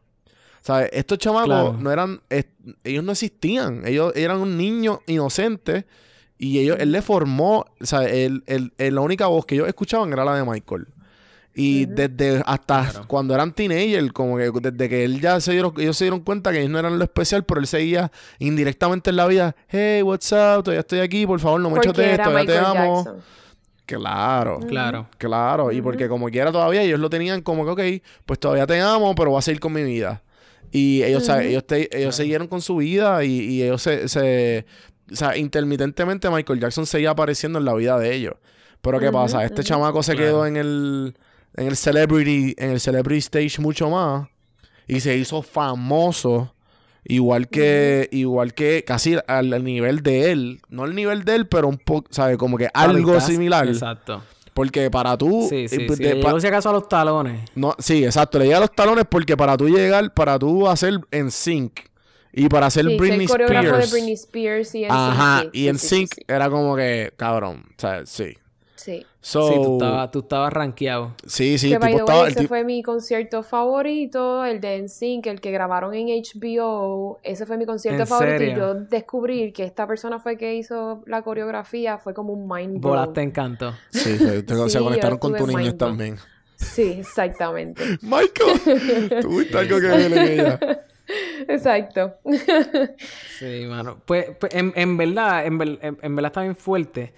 [0.60, 0.90] ¿Sabes?
[0.92, 1.76] Estos chamacos Claro.
[1.78, 2.20] no eran,
[2.84, 5.86] ellos no existían, ellos eran un niño inocente
[6.36, 9.68] y ellos, él le formó, o sea, él, él- él- la única voz que ellos
[9.68, 10.86] escuchaban era la de Michael.
[11.54, 13.08] Y desde hasta Claro.
[13.08, 16.52] cuando eran teenagers, como que desde que él ya se dieron, ellos se dieron cuenta
[16.52, 20.30] que ellos no eran lo especial, pero él seguía indirectamente en la vida, hey, what's
[20.30, 22.96] up, todavía estoy aquí, por favor, no me chotees, era todavía te amo.
[23.04, 23.22] Jackson.
[23.86, 24.60] Claro.
[24.68, 25.08] Claro.
[25.16, 28.80] Claro, y porque como quiera todavía ellos lo tenían como que, ok, pues todavía te
[28.80, 30.22] amo, pero voy a seguir con mi vida.
[30.70, 34.08] Y ellos, o sea, ellos, te- ellos siguieron con su vida y, y ellos se,
[34.08, 34.66] se-
[35.10, 38.34] O sea, intermitentemente Michael Jackson seguía apareciendo en la vida de ellos.
[38.82, 39.44] Pero ¿qué pasa?
[39.44, 40.26] Este chamaco se Claro.
[40.28, 41.14] quedó en el,
[41.56, 44.28] en el celebrity, en el celebrity stage mucho más
[44.86, 46.54] y se hizo famoso.
[47.10, 50.60] Igual que, igual que casi al, al nivel de él.
[50.68, 52.36] No al nivel de él, pero un poco, ¿sabes?
[52.36, 53.66] Como que algo similar.
[53.66, 54.22] Exacto.
[54.58, 55.46] Porque para tú.
[55.48, 56.02] Sí, sí, eh, sí.
[56.02, 57.48] Le pa- llegó si acaso a los talones.
[57.54, 58.38] no, sí, exacto.
[58.38, 61.80] Le llega a los talones porque para tú llegar, para tú hacer en sync
[62.32, 63.90] y para hacer Sí, Britney ser coreógrafo Spears.
[63.90, 67.12] de Britney Spears y en Ajá, sí, y en sí, sync sí, era como que,
[67.16, 68.36] cabrón, o sea, sí.
[69.20, 69.32] Sí.
[69.32, 71.14] So, Sí, tú estabas, tú estabas rankeado.
[71.26, 72.18] sí, sí, que tipo the estaba.
[72.20, 76.08] way, el ese tipo- fue mi concierto favorito, el de NSYNC, el que grabaron en
[76.08, 77.18] HBO.
[77.22, 78.52] Ese fue mi concierto ¿En favorito serio?
[78.54, 82.80] y yo descubrir que esta persona fue que hizo la coreografía fue como un mind
[82.80, 82.90] blow.
[82.92, 83.74] Volaste en canto.
[83.90, 86.16] Sí, se, te- Sí, se conectaron con tu niño también.
[86.56, 87.82] Sí, exactamente.
[88.02, 90.60] Michael, tuviste algo que ver en ella.
[91.48, 92.14] Exacto.
[93.38, 94.00] Sí, mano.
[94.04, 97.12] Pues, pues, en, en verdad, en, ver- en- en verdad está bien fuerte.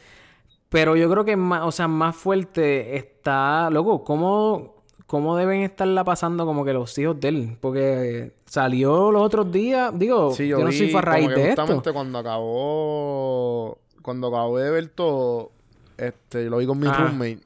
[0.71, 6.05] Pero yo creo que más, o sea, más fuerte está, loco, ¿cómo, cómo deben estarla
[6.05, 7.59] pasando como que los hijos de él?
[7.61, 11.25] Porque salió los otros días, digo, Sí, yo, yo, no vi soy fue a raíz
[11.27, 11.93] como que de justamente esto.
[11.93, 15.51] cuando acabó, cuando acabé de ver todo,
[15.99, 17.03] este, lo vi con mi Ajá.
[17.05, 17.41] roommate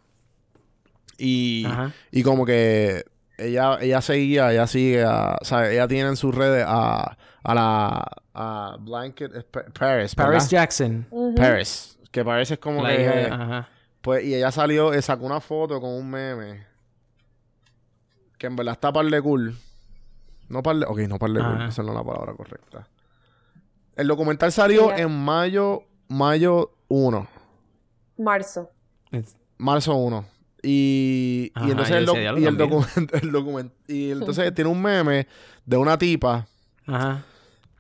[1.17, 1.93] y, Ajá.
[2.11, 3.05] y como que
[3.39, 7.55] ella, ella seguía, ella sigue, a, o sea, ella tiene en sus redes a, a
[7.55, 10.33] la, a Blanket Pa- Paris, ¿verdad?
[10.33, 11.07] Paris Jackson.
[11.37, 13.69] Paris, que parece como La que, hija de- Ajá.
[14.01, 16.65] pues, y ella salió, eh, sacó una foto con un meme
[18.39, 19.57] que en verdad está par de cool.
[20.49, 22.87] No par de, ok, no par de cool, esa no es la palabra correcta.
[23.97, 27.27] El documental salió Ella- en mayo, mayo 1.
[28.19, 28.71] Marzo.
[29.59, 30.25] Marzo 1.
[30.63, 32.57] Y, Ajá, y entonces el, doc- y el también.
[32.57, 35.27] documento, el documento- y entonces tiene un meme
[35.67, 36.47] de una tipa
[36.87, 37.25] Ajá.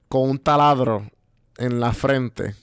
[0.09, 1.09] con un taladro
[1.57, 2.55] en la frente.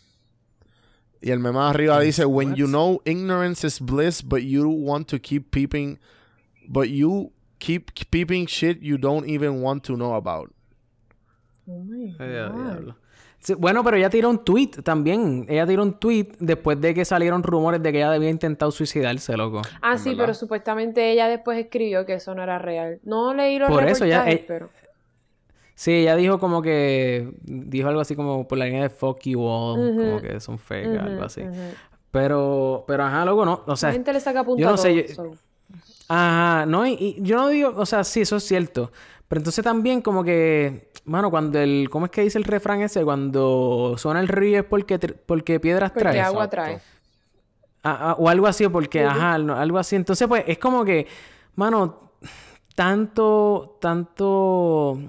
[1.22, 5.20] Y el meme arriba dice, When you know ignorance is bliss, but you want to
[5.20, 6.00] keep peeping,
[6.68, 10.52] but you keep peeping shit you don't even want to know about.
[11.68, 12.28] Oh my God.
[12.28, 12.96] diablo.
[13.40, 15.48] Sí, bueno, pero ella tiró un tweet también.
[15.50, 19.36] Ella tiró un tweet después de que salieron rumores de que ella había intentado suicidarse,
[19.36, 19.64] loco.
[19.82, 20.24] Ah, sí, verdad.
[20.26, 23.00] pero supuestamente ella después escribió que eso no era real.
[23.04, 24.70] No leí los Por eso ya, eh, pero...
[25.82, 27.34] Sí, ella dijo como que...
[27.42, 29.96] Dijo algo así como por la línea de fuck you all.
[29.98, 31.42] Como que son fake, Ujú, algo así.
[32.12, 32.84] Pero...
[32.86, 33.64] Pero ajá, loco, no.
[33.66, 33.90] O sea...
[33.90, 35.42] La gente le saca punta yo no a sé, todo, yo- so.
[36.08, 38.92] Ajá, no, y, y yo no digo, o sea, sí, eso es cierto.
[39.28, 43.04] Pero entonces también como que, mano, cuando el, ¿cómo es que dice el refrán ese?
[43.04, 46.22] Cuando suena el río es porque, tr- porque piedras Porque trae.
[46.22, 46.56] agua Exacto.
[46.58, 46.80] trae.
[47.82, 49.96] Ah, ah, o algo así, porque, ajá, no, algo así.
[49.96, 51.08] Entonces, pues, es como que,
[51.56, 52.12] mano,
[52.76, 55.00] tanto, tanto,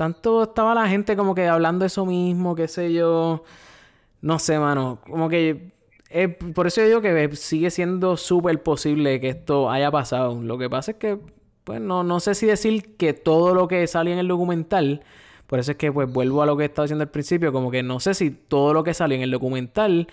[0.00, 3.44] tanto estaba la gente como que hablando de eso mismo, qué sé yo.
[4.22, 5.72] No sé, mano, como que...
[6.08, 10.40] eh, por eso yo digo que sigue siendo súper posible que esto haya pasado.
[10.42, 11.18] Lo que pasa es que,
[11.64, 15.02] pues, no, no sé si decir que todo lo que salió en el documental...
[15.46, 17.52] Por eso es que, pues, vuelvo a lo que estaba diciendo al principio.
[17.52, 20.06] Como que no sé si todo lo que salió en el documental...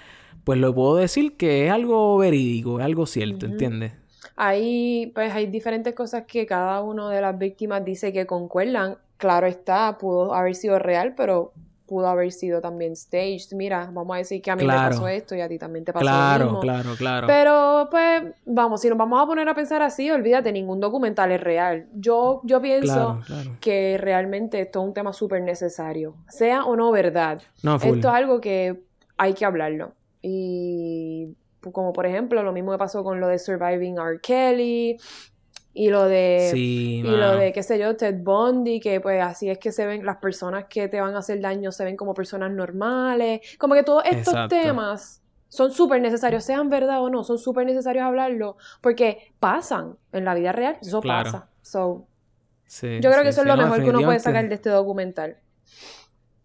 [0.43, 3.45] Pues lo puedo decir que es algo verídico, es algo cierto.
[3.45, 3.93] ¿entiendes?
[4.35, 8.97] Ahí, pues, hay diferentes cosas que cada una de las víctimas dice que concuerdan.
[9.17, 11.53] Claro está, pudo haber sido real, pero
[11.87, 13.53] pudo haber sido también staged.
[13.55, 14.81] Mira, vamos a decir que a mí Claro.
[14.81, 16.59] me pasó esto y a ti también te pasó lo Claro, mismo.
[16.59, 17.27] claro, claro.
[17.27, 21.39] Pero, pues, vamos, si nos vamos a poner a pensar así, olvídate, ningún documental es
[21.41, 21.87] real.
[21.93, 23.51] Yo, yo pienso Claro, claro.
[23.61, 26.15] que realmente esto es un tema súper necesario.
[26.27, 27.41] Sea o no verdad.
[27.63, 27.95] No, full.
[27.95, 28.83] Esto es algo que
[29.17, 29.93] hay que hablarlo.
[30.21, 34.19] Y pues, como por ejemplo, lo mismo que pasó con lo de Surviving R.
[34.21, 34.97] Kelly
[35.77, 37.17] y lo de Sí, y mano.
[37.17, 40.17] lo de qué sé yo, Ted Bundy, que pues así es que se ven las
[40.17, 43.41] personas que te van a hacer daño se ven como personas normales.
[43.59, 44.55] Como que todos estos Exacto.
[44.55, 50.25] temas son súper necesarios, sean verdad o no, son súper necesarios hablarlo porque pasan en
[50.25, 51.31] la vida real, eso Claro.
[51.31, 51.49] pasa.
[51.61, 52.05] So,
[52.65, 54.69] Sí, yo creo sí, que eso es lo mejor que uno puede sacar de este
[54.69, 55.37] documental.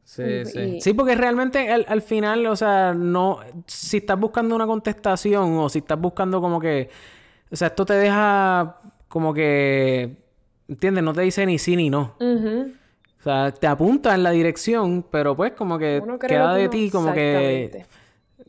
[0.04, 0.60] Sí, Y- sí.
[0.60, 3.38] y- Sí, porque realmente al, al final, o sea, no...
[3.66, 6.90] Si estás buscando una contestación o si estás buscando como que...
[7.50, 8.80] O sea, esto te deja
[9.12, 10.16] como que...
[10.68, 11.04] ¿Entiendes?
[11.04, 12.16] No te dice ni sí ni no.
[12.18, 17.12] O sea, te apunta en la dirección, pero pues como que queda de ti, como
[17.12, 17.84] que...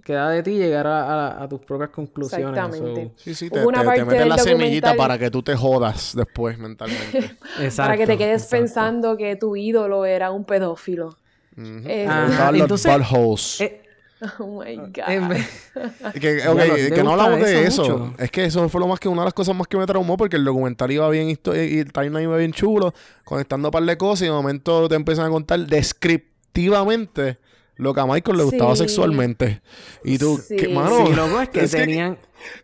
[0.05, 2.47] Queda de ti llegar a, a- a tus propias conclusiones.
[2.49, 3.05] Exactamente.
[3.05, 5.43] so- Sí, sí, te, una te- te parte meten del la semillita para que tú
[5.43, 7.17] te jodas después mentalmente.
[7.59, 7.75] Exacto.
[7.83, 8.57] Para que te quedes exacto.
[8.63, 11.17] pensando que tu ídolo era un pedófilo.
[11.57, 12.07] Eh,
[12.53, 13.61] entonces- buttholes.
[13.61, 13.82] Eh,
[14.39, 15.09] Oh my God.
[15.09, 15.71] en vez-
[16.19, 18.13] Que, Ya ok, lo- me que no hablamos de eso mucho.
[18.17, 20.15] Es que eso fue lo más que una de las cosas más que me traumó
[20.17, 22.93] porque el documental iba bien histo- y el timeline iba bien chulo,
[23.25, 27.37] conectando un par de cosas y de momento te empiezan a contar descriptivamente
[27.75, 28.83] lo que a Michael le gustaba Sí.
[28.83, 29.61] sexualmente.
[30.03, 30.55] Y tú, Sí.
[30.55, 32.17] que, mano, Sí, loco, es que tenían...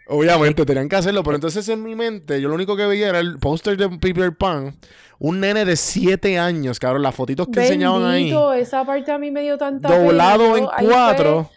[0.07, 3.19] obviamente tenían que hacerlo, pero entonces en mi mente yo lo único que veía era
[3.19, 4.75] el póster de Peter Pan,
[5.17, 9.17] un nene de 7 años, cabrón, las fotitos que enseñaban ahí, Bendito, esa parte a
[9.17, 10.03] mí me dio tanta pena.
[10.03, 11.49] doblado en Yo- ahí cuatro.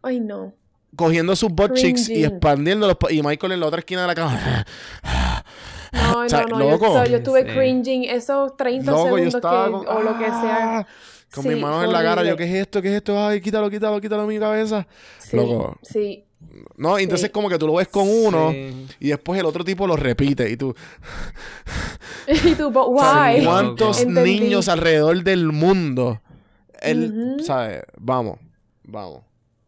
[0.00, 0.52] fue- Ay, no.
[0.94, 4.14] cogiendo sus butt cheeks y expandiéndolos pa- y Michael en la otra esquina de la
[4.14, 4.64] cama.
[5.92, 6.64] No, O sea, no, no.
[6.64, 6.86] Yo, loco.
[6.86, 7.48] esto- yo estuve Sí.
[7.54, 10.86] cringing esos 30 Loco, yo segundos que, con, o lo que sea.
[11.32, 12.24] Con Sí, mis manos fue en la cara.
[12.24, 12.36] Yo.
[12.36, 12.80] ¿qué es esto?
[12.80, 13.18] ¿Qué es esto?
[13.26, 14.86] Ay, quítalo, quítalo, quítalo de mi cabeza.
[15.18, 15.78] Sí, Loco.
[15.82, 16.22] sí.
[16.76, 17.32] No, y entonces Sí.
[17.32, 18.86] como que tú lo ves con uno Sí.
[19.00, 20.74] y después el otro tipo lo repite y tú...
[22.28, 23.44] y tú, but why?
[23.44, 24.40] ¿Cuántos Entendí.
[24.40, 26.20] niños alrededor del mundo?
[26.80, 27.44] El, Ujú.
[27.44, 27.82] ¿sabes?
[27.98, 28.38] Vamos,
[28.84, 29.22] vamos.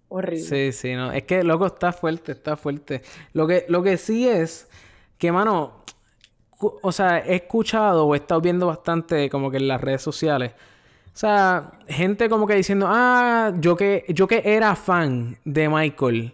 [0.09, 0.73] Horrible.
[0.73, 1.13] Sí, sí, no.
[1.13, 3.03] Es que, loco, está fuerte, está fuerte.
[3.33, 4.69] Lo que, lo que sí es
[5.19, 5.83] que, mano,
[6.61, 10.53] o sea, he escuchado o he estado viendo bastante como que en las redes sociales.
[11.19, 16.33] O sea, gente como que diciendo, ah, yo que, yo que era fan de Michael,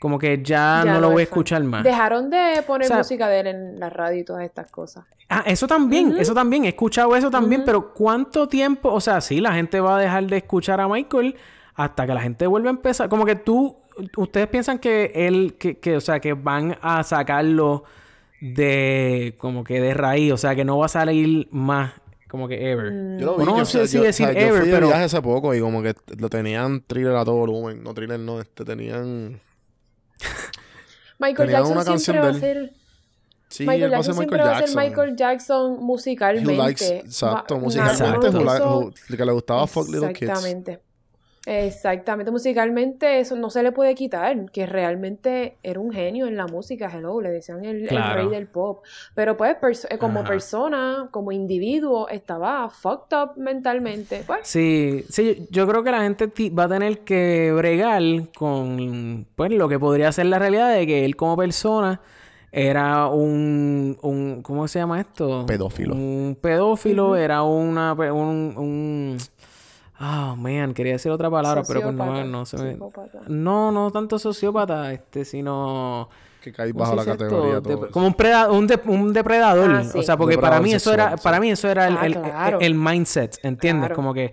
[0.00, 1.30] como que ya, Ya no lo voy a fan.
[1.30, 1.84] escuchar más.
[1.84, 5.04] Dejaron de poner O sea- música de él en la radio y todas estas cosas.
[5.28, 8.92] Ah, eso también, eso también, he escuchado eso también, pero ¿cuánto tiempo?
[8.92, 11.36] O sea, sí, la gente va a dejar de escuchar a Michael
[11.76, 13.08] hasta que la gente vuelva a empezar.
[13.08, 13.76] Como que tú,
[14.16, 17.84] ustedes piensan que él, que, que, o sea, que van a sacarlo
[18.40, 21.92] de, como que de raíz, o sea, que no va a salir más,
[22.28, 22.92] como que ever.
[22.92, 23.18] Mm.
[23.18, 23.44] Yo lo vi.
[23.44, 25.54] no yo, sé si yo- decir o sea, yo ever, fui de viaje hace poco
[25.54, 27.82] y como que lo tenían thriller a todo volumen.
[27.82, 28.40] No thriller, no.
[28.40, 29.40] Este, tenían...
[31.18, 32.72] Michael Tenía Jackson una canción siempre va a ser...
[33.48, 34.84] Sí, Michael él va a Jackson siempre Michael va a ser Jackson.
[34.84, 36.54] Michael Jackson musicalmente.
[36.56, 38.80] Likes, exacto, musicalmente, Exacto.
[38.80, 40.28] who- que le gustaba Fuck Little Kids.
[40.30, 40.80] Exactamente.
[41.46, 46.46] Exactamente, musicalmente eso no se le puede quitar, que realmente era un genio en la
[46.46, 48.84] música, hello, le decían el, rey del pop,
[49.14, 50.28] pero pues pers- eh, como Ajá.
[50.28, 54.40] persona, como individuo, estaba fucked up mentalmente, pues.
[54.42, 58.02] Sí, sí, yo creo que la gente va a tener que bregar
[58.36, 62.00] con pues lo que podría ser la realidad de que él como persona
[62.50, 65.44] era un, un ¿cómo se llama esto?
[65.46, 65.94] Pedófilo.
[65.94, 69.16] Un pedófilo, era una un, un
[69.98, 73.20] ah man, quería decir otra palabra, pero pues no, Sociópata, no se me psicópata.
[73.28, 76.08] no, no tanto sociópata, este, sino
[76.42, 79.70] Que cae ¿cómo bajo la categoría todo como un, preda- un, de- un depredador.
[79.72, 79.98] Ah, sí.
[79.98, 81.22] O sea, porque para mí eso era, sí.
[81.22, 82.58] para mí eso era el, Ah, el- claro.
[82.60, 83.86] el mindset, ¿entiendes?
[83.88, 83.96] Claro.
[83.96, 84.32] Como que,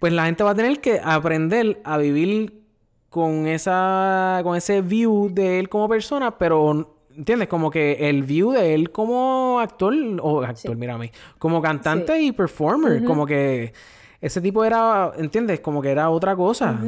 [0.00, 2.62] pues la gente va a tener que aprender a vivir
[3.08, 7.48] con esa, con ese view de él como persona, pero ¿entiendes?
[7.48, 10.76] Como que el view de él como actor, o actor, Sí.
[10.76, 12.26] mira a mí, como cantante Sí.
[12.26, 13.72] y performer, como que
[14.20, 15.60] ese tipo era, ¿entiendes?
[15.60, 16.78] Como que era otra cosa.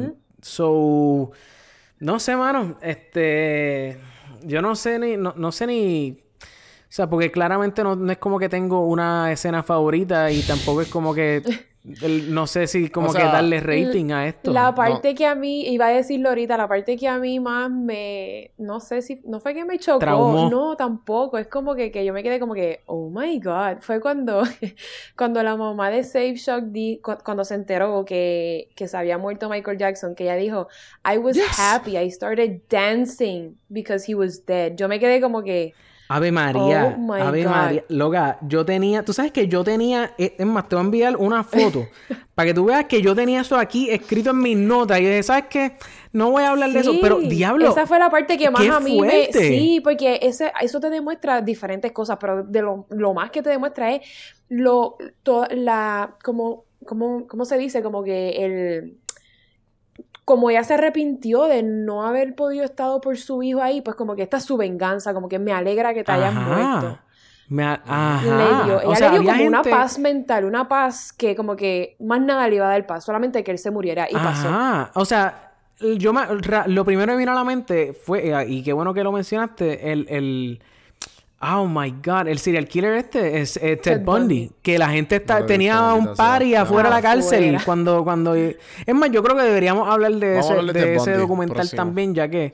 [0.41, 1.31] So,
[1.99, 2.77] no sé, mano.
[2.81, 3.99] Este.
[4.43, 5.17] Yo no sé ni.
[5.17, 6.23] No, no sé ni.
[6.41, 10.81] O sea, porque claramente no, no es como que tengo una escena favorita y tampoco
[10.81, 11.41] es como que.
[12.01, 14.51] el- no sé si como O sea, que darle rating a esto.
[14.51, 17.71] La parte que a mí, iba a decirlo ahorita, la parte que a mí más
[17.71, 20.49] me, no sé si, no fue que me chocó, Traumó.
[20.49, 23.99] no, tampoco, es como que, que yo me quedé como que, oh my god, fue
[23.99, 24.43] cuando,
[25.17, 29.17] cuando la mamá de Save Shock, di, cu- cuando se enteró que, que se había
[29.17, 30.67] muerto Michael Jackson, que ella dijo,
[31.03, 31.57] I was Yes.
[31.57, 34.75] happy, I started dancing because he was dead.
[34.75, 35.73] Yo me quedé como que,
[36.15, 37.49] Ave María, Oh Ave God.
[37.51, 37.83] María.
[37.89, 41.17] Loca, yo tenía, tú sabes que yo tenía, eh, es más, te voy a enviar
[41.17, 41.87] una foto
[42.35, 45.23] para que tú veas que yo tenía eso aquí escrito en mis notas y dije,
[45.23, 45.73] ¿sabes qué?
[46.13, 47.69] No voy a hablar de eso, pero diablo.
[47.69, 49.07] Esa fue la parte que más ¡Qué a mí me.
[49.09, 49.47] fuerte!
[49.47, 53.49] Sí, porque ese, eso te demuestra diferentes cosas, pero de lo, lo más que te
[53.49, 54.01] demuestra es
[54.49, 54.97] lo.
[55.23, 56.15] to- la.
[56.23, 57.81] Como, como, ¿Cómo se dice?
[57.81, 58.97] Como que el.
[60.25, 64.15] Como ella se arrepintió de no haber podido estado por su hijo ahí, pues como
[64.15, 66.99] que esta es su venganza, como que me alegra que te hayas muerto.
[67.49, 68.21] Me Ajá.
[68.23, 71.55] Le dio, ella O sea, le dio como una paz mental, una paz que como
[71.57, 74.47] que más nada le iba a dar paz, solamente que él se muriera y pasó.
[74.47, 74.91] Ajá.
[74.93, 75.51] O sea,
[75.97, 76.21] yo me,
[76.67, 80.05] lo primero que vino a la mente fue, y qué bueno que lo mencionaste, el,
[80.09, 80.61] el
[81.41, 84.51] oh my god, el serial killer este es eh, Ted, Ted Bundy, Bundy.
[84.61, 88.35] que la gente está, No tenía visto, un party afuera de la cárcel cuando, cuando
[88.35, 88.55] es
[88.93, 91.77] más, yo creo que deberíamos hablar de Vamos ese, hablar de ese Bundy, documental próximo.
[91.77, 92.53] también, ya que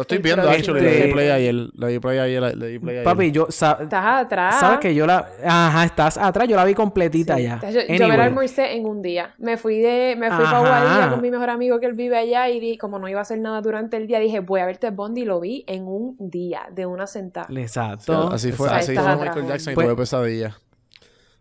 [0.00, 0.74] Lo estoy El viendo, próximo.
[0.76, 0.80] actually.
[0.98, 1.54] Le di play ayer.
[1.54, 2.56] Le di play ayer.
[2.56, 3.04] Le di play ayer.
[3.04, 4.58] papi, yo sa- Estás atrás.
[4.58, 7.42] sabes que yo la, ajá, estás atrás, yo la vi completita Sí.
[7.42, 7.60] ya.
[7.62, 8.16] Yo, yo me Anyway.
[8.16, 9.34] la almorcé en un día.
[9.38, 10.58] Me fui de, me fui para.
[10.60, 13.22] Guadilla con mi mejor amigo que él vive allá y di, como no iba a
[13.22, 15.86] hacer nada durante el día, dije, voy a ver Ted Bundy y lo vi en
[15.86, 17.46] un día, de una sentada.
[17.54, 18.30] Exacto.
[18.32, 18.84] así fue, Exacto.
[18.92, 20.56] así fue atrás, Michael Jackson y Pues- tuve pesadilla.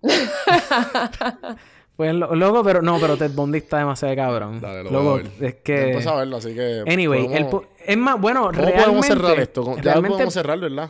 [1.96, 4.62] Pues lo- loco, pero no, pero Ted Bundy está demasiado cabrón.
[4.62, 5.50] Dale, lo loco, voy a ver.
[5.50, 6.86] es que a verlo, así que.
[6.88, 9.64] anyway, el podemos- pu- es más bueno, ¿Cómo realmente podemos cerrar esto?
[9.64, 10.90] ¿Cómo- Ya realmente podemos cerrar, ¿verdad?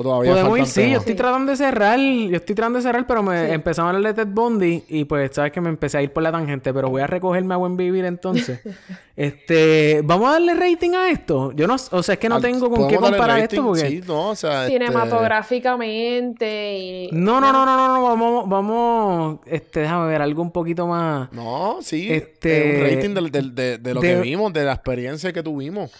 [0.00, 3.04] O todavía podemos ir, sí, yo estoy tratando de cerrar, yo estoy tratando de cerrar,
[3.04, 3.52] pero me Sí.
[3.52, 6.22] empezamos a hablar de Ted Bundy y pues sabes que me empecé a ir por
[6.22, 8.60] la tangente, pero voy a recogerme a buen vivir entonces.
[9.16, 11.50] este, vamos a darle rating a esto.
[11.50, 13.56] Yo no, o sea, es que no Al- tengo con qué ¿podemos darle comparar rating?
[13.58, 14.66] esto porque Sí, no, o sea.
[14.68, 17.08] este- Cinematográficamente y...
[17.12, 21.32] no, no, no, no, no, no, vamos, vamos, este, déjame ver algo un poquito más.
[21.32, 22.06] No, sí.
[22.08, 23.14] Este- eh, un rating
[23.52, 25.90] de, de lo de- que vimos, de la experiencia que tuvimos.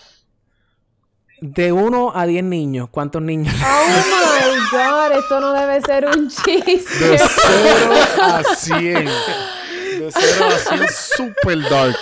[1.40, 3.54] De 1 a 10 niños, ¿cuántos niños?
[3.64, 7.08] Oh my god, esto no debe ser un chiste.
[7.10, 9.04] De 0 a 100.
[9.04, 11.96] De 0 a 100, super dark.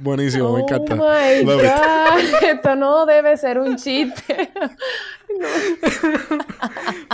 [0.00, 0.94] Buenísimo, me encanta.
[0.94, 1.70] Oh my Love it.
[1.70, 4.50] god, esto no debe ser un chiste.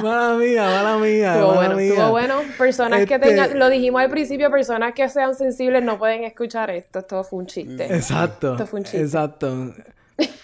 [0.03, 1.89] mala mía, mala mía, Estuvo bueno, mía.
[1.89, 2.35] estuvo bueno.
[2.59, 6.71] Personas que Este- tengan, lo dijimos al principio, personas que sean sensibles no pueden escuchar
[6.71, 7.01] esto.
[7.01, 7.85] Esto fue un chiste.
[7.95, 8.53] Exacto.
[8.53, 9.01] Esto fue un chiste.
[9.03, 9.73] Exacto.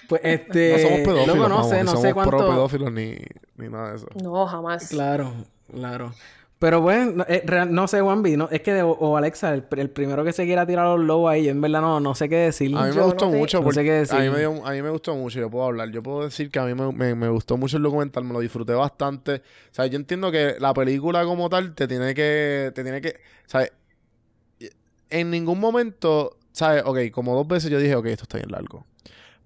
[0.09, 0.73] Pues este.
[0.73, 2.37] No somos pedófilos, loco, no vamos, sé, ni no somos sé cuánto.
[2.37, 3.15] pro pedófilos ni,
[3.57, 4.09] ni nada de eso.
[4.23, 4.89] No, jamás.
[4.89, 5.33] Claro,
[5.71, 6.13] claro.
[6.59, 9.55] Pero bueno, no, eh, real- no sé, Juanvi, no, es que de- o, o Alexa,
[9.55, 12.01] el, el primero que se quiera tirar a los lobos ahí, yo en verdad no,
[12.01, 12.77] no sé qué decir.
[12.77, 14.19] A mí me Yo gustó no mucho No porque sé qué decir.
[14.19, 15.91] a mí, me dio- a mí me gustó mucho, yo puedo hablar.
[15.91, 18.41] Yo puedo decir que a mí me, me- me gustó mucho el documental, me lo
[18.41, 19.37] disfruté bastante.
[19.37, 19.41] O
[19.75, 23.73] sea, yo entiendo que la película como tal te tiene que, te tiene que, ¿sabes?
[25.09, 26.83] En ningún momento, ¿sabes?
[26.85, 28.85] Ok, como dos veces yo dije, ok, esto está bien largo.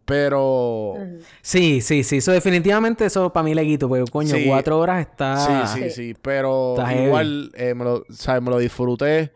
[0.05, 0.95] Pero...
[1.41, 2.19] Sí, sí, sí.
[2.19, 4.45] Eso definitivamente, eso para mí le quito, porque coño, Sí.
[4.47, 5.37] cuatro horas está.
[5.67, 5.91] Sí, sí, Sí.
[5.91, 6.15] sí.
[6.21, 8.43] Pero igual eh, me, lo, ¿sabes?
[8.43, 9.33] me lo disfruté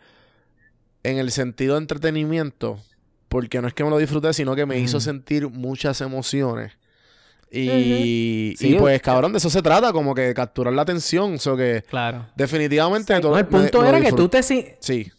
[1.02, 2.78] en el sentido de entretenimiento.
[3.28, 6.72] Porque no es que me lo disfruté, sino que me hizo sentir muchas emociones.
[7.50, 11.36] Y, Sí, pues, cabrón, de eso se trata, como que capturar la atención.
[11.46, 12.26] O que Claro.
[12.36, 13.18] definitivamente...
[13.20, 15.10] Todo- No, el punto me era que tú te si- Sí.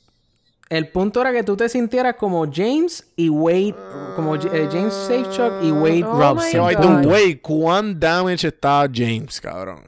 [0.70, 3.76] El punto era que tú te sintieras como James y Wade,
[4.16, 6.74] como eh, James Safechuck y Wade Oh Robson.
[6.76, 7.06] God.
[7.08, 9.82] way, ¿cuán damage está James, cabrón?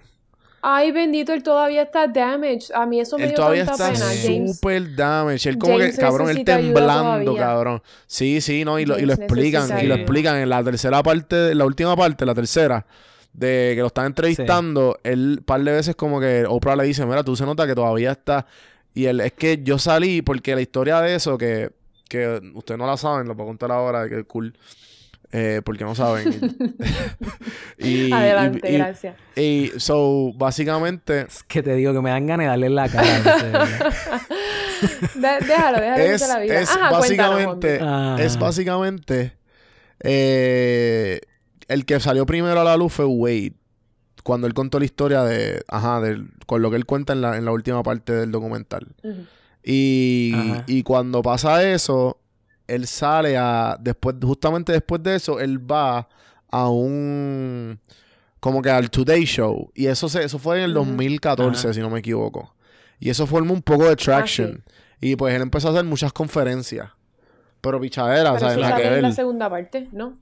[0.64, 2.72] Ay, bendito, él todavía está damaged.
[2.74, 5.50] A mí eso me Él dio todavía tanta está pena, super damage.
[5.50, 7.82] Él como James que, cabrón, él temblando, cabrón.
[8.08, 11.04] Sí, sí, no, y lo, y lo explican, necesita y lo explican en la tercera
[11.04, 12.86] parte, la última parte, la tercera,
[13.34, 17.06] de que lo están entrevistando, él un par de veces como que Oprah le dice,
[17.06, 18.48] mira, tú se nota que todavía está...
[18.94, 21.72] Y él, es que yo salí porque la historia de eso, que,
[22.10, 24.54] que ustedes no la saben, lo puedo contar ahora, que cool.
[25.34, 26.28] Eh, porque no saben.
[27.78, 29.16] y, Adelante, y- gracias.
[29.34, 32.89] y so, básicamente, Es que te digo que me dan ganas de darle en la
[32.89, 33.66] cara.
[35.16, 36.60] De- déjalo, déjalo que es, se la vida.
[36.60, 38.18] es Ajá, básicamente, Ah.
[38.20, 39.32] es básicamente
[40.02, 41.22] eh,
[41.70, 43.54] el que salió primero a la luz fue Wade.
[44.24, 47.38] Cuando él contó la historia de, ajá, del, con lo que él cuenta en la,
[47.38, 48.88] en la última parte del documental.
[49.64, 50.34] Y,
[50.68, 52.20] y cuando pasa eso,
[52.68, 56.08] él sale a, después, justamente después de eso, él va
[56.50, 57.80] a un,
[58.40, 59.72] como que al Today Show.
[59.76, 60.86] Y eso se, eso fue en el Ujú.
[60.88, 61.74] 2014, Ajá.
[61.74, 62.54] si no me equivoco.
[63.00, 64.64] Y eso formó un poco de traction.
[64.68, 66.90] Ah, Y pues él empezó a hacer muchas conferencias.
[67.62, 70.18] Pero pichadera, o Pero sea, nada que la segunda parte, ¿no?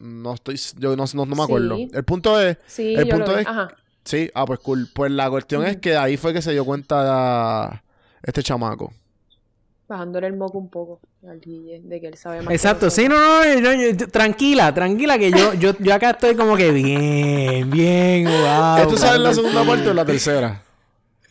[0.00, 1.42] No estoy, yo no, no, no me Sí.
[1.42, 1.76] acuerdo.
[1.92, 3.68] El punto es, Sí, El yo punto es- Ajá.
[4.04, 4.88] sí, ah, pues cool.
[4.94, 7.82] Pues la cuestión es que ahí fue que se dio cuenta
[8.22, 8.92] este chamaco.
[9.88, 12.52] Bajándole el moco un poco al DJ de que él sabe más.
[12.52, 16.34] Exacto, sí, no, no, no, yo- yo- tranquila, tranquila, que yo, yo, yo acá estoy
[16.36, 18.76] como que bien, bien, wow.
[18.82, 20.62] ¿Esto sale en la segunda parte o en la tercera?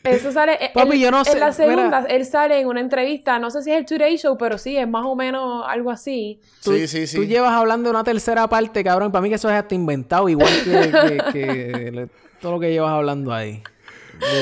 [0.04, 0.54] Eso sale.
[0.62, 2.14] eh, Papi, él- yo no sé, En la segunda, mira.
[2.16, 3.40] él sale en una entrevista.
[3.40, 6.40] No sé si es el Today Show, pero sí, es más o menos algo así.
[6.64, 7.18] Tú, sí, sí, sí.
[7.18, 9.12] Tú llevas hablando de una tercera parte, cabrón.
[9.12, 12.08] Para mí que eso es hasta inventado, igual que, que- que le-
[12.42, 13.62] todo lo que llevas hablando ahí.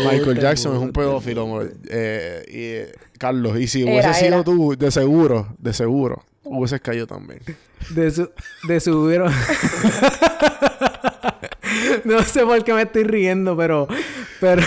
[0.10, 1.72] Michael Jackson es un pedófilo, amor.
[1.90, 4.44] Eh, y, eh, Carlos, y si Era, hubiese sido era.
[4.44, 7.40] tú, de seguro, de seguro, hubieses caído también.
[7.90, 8.30] De, su,
[8.68, 9.32] de subieron.
[12.06, 13.88] no sé por qué me estoy riendo, pero.
[14.40, 14.62] Pero.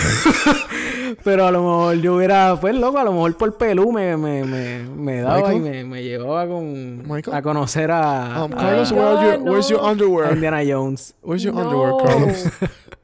[1.23, 2.57] pero a lo mejor yo hubiera.
[2.59, 6.01] Pues loco, a lo mejor por pelú me, me, me, me daba y me, me
[6.03, 7.07] llevaba con.
[7.07, 7.35] Michael?
[7.37, 8.43] A conocer a.
[8.45, 10.33] Um, a- Carlos, my where are God, where's your a underwear?
[10.33, 11.13] Indiana Jones.
[11.21, 11.61] Where's your no.
[11.61, 12.45] underwear, Carlos?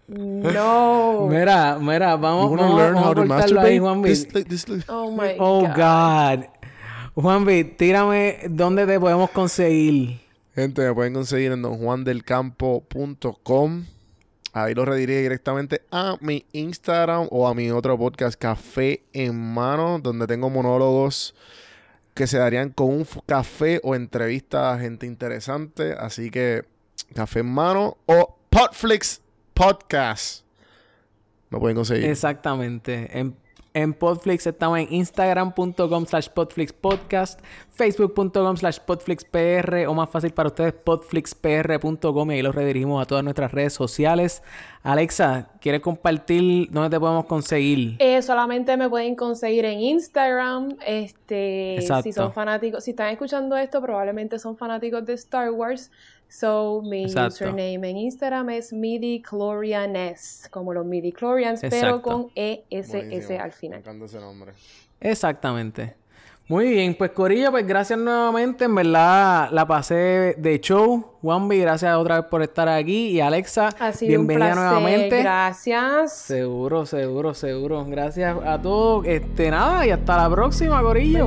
[0.54, 1.28] no.
[1.30, 3.80] Mira, mira, vamos, vamos, learn vamos how a to cortarlo ahí?
[3.80, 4.10] Juanvi.
[4.10, 5.76] This, this, this- Oh my Oh, God.
[5.76, 6.46] God.
[7.16, 10.20] Juanvi, tírame dónde te podemos conseguir.
[10.54, 13.86] Gente, me pueden conseguir en donjuandelcampo.com.
[14.56, 20.00] Ahí lo redirige directamente a mi Instagram o a mi otro podcast, Café en Mano,
[20.00, 21.36] donde tengo monólogos
[22.14, 25.92] que se darían con un café o entrevista a gente interesante.
[25.92, 26.64] Así que,
[27.14, 29.22] Café en Mano o Podflix
[29.54, 30.46] Podcast.
[31.50, 32.06] Me pueden conseguir.
[32.10, 33.10] Exactamente.
[33.12, 33.36] En,
[33.76, 40.74] en Podflix estamos en instagram.com slash podflixpodcast, facebook.com slash podflixpr o más fácil para ustedes
[40.74, 44.42] podflixpr.com y ahí los redirigimos a todas nuestras redes sociales.
[44.82, 47.98] Alexa, ¿quieres compartir dónde te podemos conseguir?
[48.00, 50.76] Eh, solamente me pueden conseguir en Instagram.
[50.86, 52.04] Este, Exacto.
[52.04, 55.92] si son fanáticos, si están escuchando esto, probablemente son fanáticos de Star Wars.
[56.28, 57.30] So, mi Exacto.
[57.46, 63.40] username en Instagram es midichlorianes, como los midichlorians, pero con ESS Buenísimo.
[63.42, 63.80] al Me final.
[63.80, 64.52] encanta ese nombre.
[65.00, 65.96] Exactamente.
[66.48, 68.66] Muy bien, pues Corillo, pues gracias nuevamente.
[68.66, 71.14] En verdad la pasé de show.
[71.22, 73.08] Juanvi, gracias otra vez por estar aquí.
[73.08, 74.72] Y Alexa, Ha sido un bienvenida placer.
[74.74, 75.20] nuevamente.
[75.24, 76.14] Gracias.
[76.16, 77.84] Seguro, seguro, seguro.
[77.86, 79.08] Gracias a todos.
[79.08, 81.26] Este, nada, y hasta la próxima, Corillo.